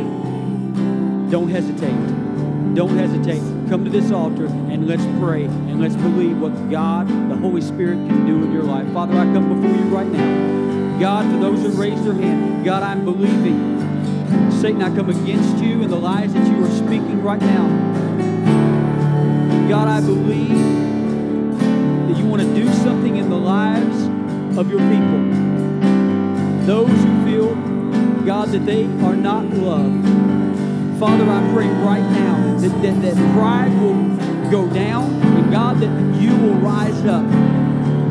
Don't 1.30 1.49
hesitate. 1.49 2.74
Don't 2.74 2.97
hesitate. 2.97 3.41
Come 3.70 3.84
to 3.84 3.91
this 3.91 4.11
altar 4.11 4.47
and 4.47 4.86
let's 4.86 5.05
pray 5.18 5.45
and 5.45 5.80
let's 5.80 5.97
believe 5.97 6.39
what 6.39 6.70
God, 6.70 7.09
the 7.09 7.36
Holy 7.36 7.62
Spirit, 7.62 7.97
can 8.07 8.26
do 8.26 8.45
in 8.45 8.53
your 8.53 8.64
life. 8.64 8.93
Father, 8.93 9.14
I 9.14 9.24
come 9.24 9.49
before 9.49 9.76
you 9.76 9.84
right 9.95 10.07
now. 10.07 11.01
God, 11.01 11.30
for 11.32 11.39
those 11.39 11.61
who 11.61 11.70
raised 11.80 12.05
their 12.05 12.14
hand, 12.14 12.64
God, 12.64 12.82
I'm 12.82 13.05
believing. 13.05 13.78
Satan, 14.51 14.82
I 14.82 14.95
come 14.95 15.09
against 15.09 15.62
you 15.62 15.82
and 15.82 15.91
the 15.91 15.97
lies 15.97 16.34
that 16.34 16.47
you 16.47 16.64
are 16.64 16.70
speaking 16.70 17.22
right 17.22 17.41
now. 17.41 17.66
God, 19.68 19.89
I 19.89 20.01
believe 20.01 20.49
that 20.49 20.88
you 22.19 22.27
want 22.27 22.43
to 22.43 22.55
do 22.55 22.66
something 22.73 23.16
in 23.16 23.31
the 23.31 23.37
lives 23.37 24.07
of 24.59 24.69
your 24.69 24.81
people. 24.81 25.23
Those 26.66 26.91
who 26.91 27.25
feel, 27.25 27.55
God, 28.25 28.49
that 28.49 28.66
they 28.66 28.85
are 28.85 29.14
not 29.14 29.47
loved. 29.51 30.05
Father, 30.99 31.25
I 31.31 31.53
pray 31.53 31.69
right 31.69 32.03
now 32.03 32.59
that, 32.59 32.83
that, 32.83 33.03
that 33.03 33.35
pride 33.35 33.73
will 33.81 34.51
go 34.51 34.69
down 34.69 35.23
and 35.23 35.53
God, 35.53 35.79
that 35.81 36.21
you 36.21 36.31
will 36.37 36.55
rise 36.55 37.05
up. 37.07 37.25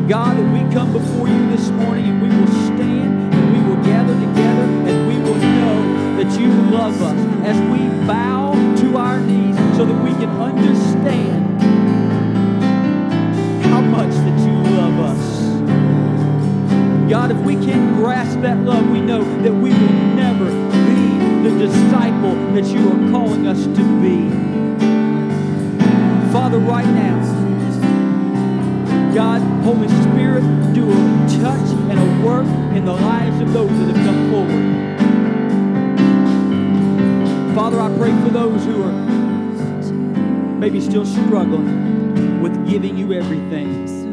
God, 0.08 0.38
that 0.38 0.52
we 0.54 0.72
come 0.72 0.92
before 0.92 1.28
you 1.28 1.50
this 1.50 1.68
morning 1.68 2.06
and 2.06 2.22
we 2.22 2.28
will 2.28 2.46
stand 2.46 3.34
and 3.34 3.52
we 3.52 3.68
will 3.68 3.82
gather 3.84 4.14
together 4.14 4.62
and 4.88 5.06
we 5.06 5.18
will 5.18 5.36
know 5.36 6.22
that 6.22 6.40
you 6.40 6.48
love 6.70 7.00
us 7.02 7.46
as 7.46 7.60
we 7.70 7.86
bow 8.06 8.54
to 8.80 8.96
our 8.96 9.20
knees 9.20 9.56
so 9.76 9.84
that 9.84 10.02
we 10.02 10.10
can 10.12 10.30
understand 10.30 11.47
God, 17.08 17.30
if 17.30 17.38
we 17.38 17.54
can't 17.54 17.96
grasp 17.96 18.38
that 18.42 18.58
love, 18.66 18.86
we 18.90 19.00
know 19.00 19.24
that 19.42 19.52
we 19.52 19.70
will 19.70 19.92
never 20.14 20.44
be 20.44 21.48
the 21.48 21.58
disciple 21.58 22.34
that 22.52 22.66
you 22.66 22.86
are 22.86 23.10
calling 23.10 23.46
us 23.46 23.64
to 23.64 24.00
be. 24.02 24.28
Father, 26.30 26.58
right 26.58 26.84
now, 26.84 27.16
God, 29.14 29.40
Holy 29.64 29.88
Spirit, 29.88 30.42
do 30.74 30.84
a 30.84 30.94
touch 31.40 31.70
and 31.88 31.98
a 31.98 32.26
work 32.26 32.46
in 32.76 32.84
the 32.84 32.92
lives 32.92 33.40
of 33.40 33.54
those 33.54 33.70
that 33.70 33.96
have 33.96 34.04
come 34.04 34.30
forward. 34.30 34.78
Father, 37.54 37.80
I 37.80 37.88
pray 37.96 38.12
for 38.22 38.28
those 38.28 38.62
who 38.66 38.82
are 38.82 38.92
maybe 40.58 40.78
still 40.78 41.06
struggling 41.06 42.42
with 42.42 42.68
giving 42.68 42.98
you 42.98 43.14
everything. 43.14 44.07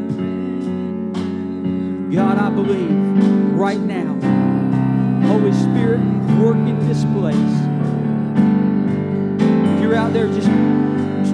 God, 2.16 2.38
I 2.38 2.48
believe 2.48 2.90
right 3.52 3.78
now, 3.78 4.14
Holy 5.28 5.52
Spirit, 5.52 6.00
work 6.40 6.56
in 6.56 6.78
this 6.88 7.04
place. 7.12 7.36
If 9.74 9.82
you're 9.82 9.94
out 9.94 10.14
there, 10.14 10.26
just 10.28 10.46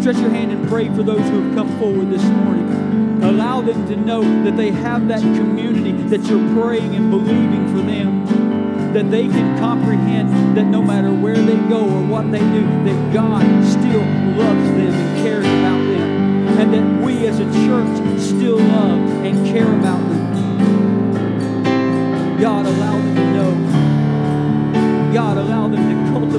stretch 0.01 0.17
your 0.17 0.31
hand 0.31 0.51
and 0.51 0.69
pray 0.69 0.89
for 0.89 1.05
those 1.05 1.21
who 1.31 1.41
have 1.41 1.55
come 1.55 1.79
forward 1.79 2.11
this 2.11 2.25
morning. 2.25 3.23
Allow 3.23 3.61
them 3.61 3.87
to 3.91 3.95
know 3.95 4.23
that 4.43 4.57
they 4.57 4.73
have 4.73 5.07
that 5.07 5.21
community, 5.21 5.93
that 6.09 6.29
you're 6.29 6.53
praying 6.61 6.97
and 6.97 7.13
believing 7.13 7.69
for 7.69 7.83
them, 7.83 8.93
that 8.93 9.09
they 9.09 9.29
can 9.29 9.57
comprehend 9.61 10.57
that 10.57 10.65
no 10.65 10.83
matter 10.83 11.13
where 11.15 11.37
they 11.37 11.59
go 11.69 11.89
or 11.89 12.05
what 12.09 12.33
they 12.33 12.41
do, 12.41 12.67
that 12.87 13.15
God 13.15 13.45
still 13.65 14.03
loves 14.37 14.69
them 14.71 14.93
and 14.93 15.25
cares 15.25 15.47
about 15.47 15.79
them, 15.79 16.59
and 16.59 16.75
that 16.75 17.07
we 17.07 17.25
as 17.29 17.39
a 17.39 17.45
church 17.69 18.21
still 18.21 18.59
love 18.59 18.99
and 19.25 19.47
care 19.47 19.73
about 19.79 20.01
them. 20.01 20.12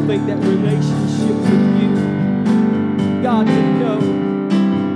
Cultivate 0.03 0.27
that 0.27 0.45
relationship 0.45 1.35
with 1.35 1.81
you. 1.81 3.23
God, 3.23 3.47
to 3.47 3.63
know 3.79 3.99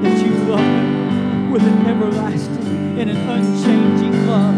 that 0.01 0.25
you 0.25 0.31
love 0.49 0.59
them 0.59 1.51
with 1.51 1.61
an 1.63 1.85
everlasting 1.87 2.99
and 2.99 3.09
an 3.09 3.15
unchanging 3.15 4.27
love, 4.27 4.55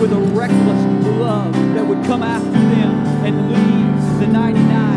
with 0.00 0.12
a 0.12 0.20
reckless 0.34 0.84
love 1.18 1.52
that 1.74 1.86
would 1.86 2.02
come 2.04 2.22
after 2.22 2.50
them 2.50 3.06
and 3.26 3.52
leave 3.52 4.20
the 4.20 4.26
99 4.26 4.87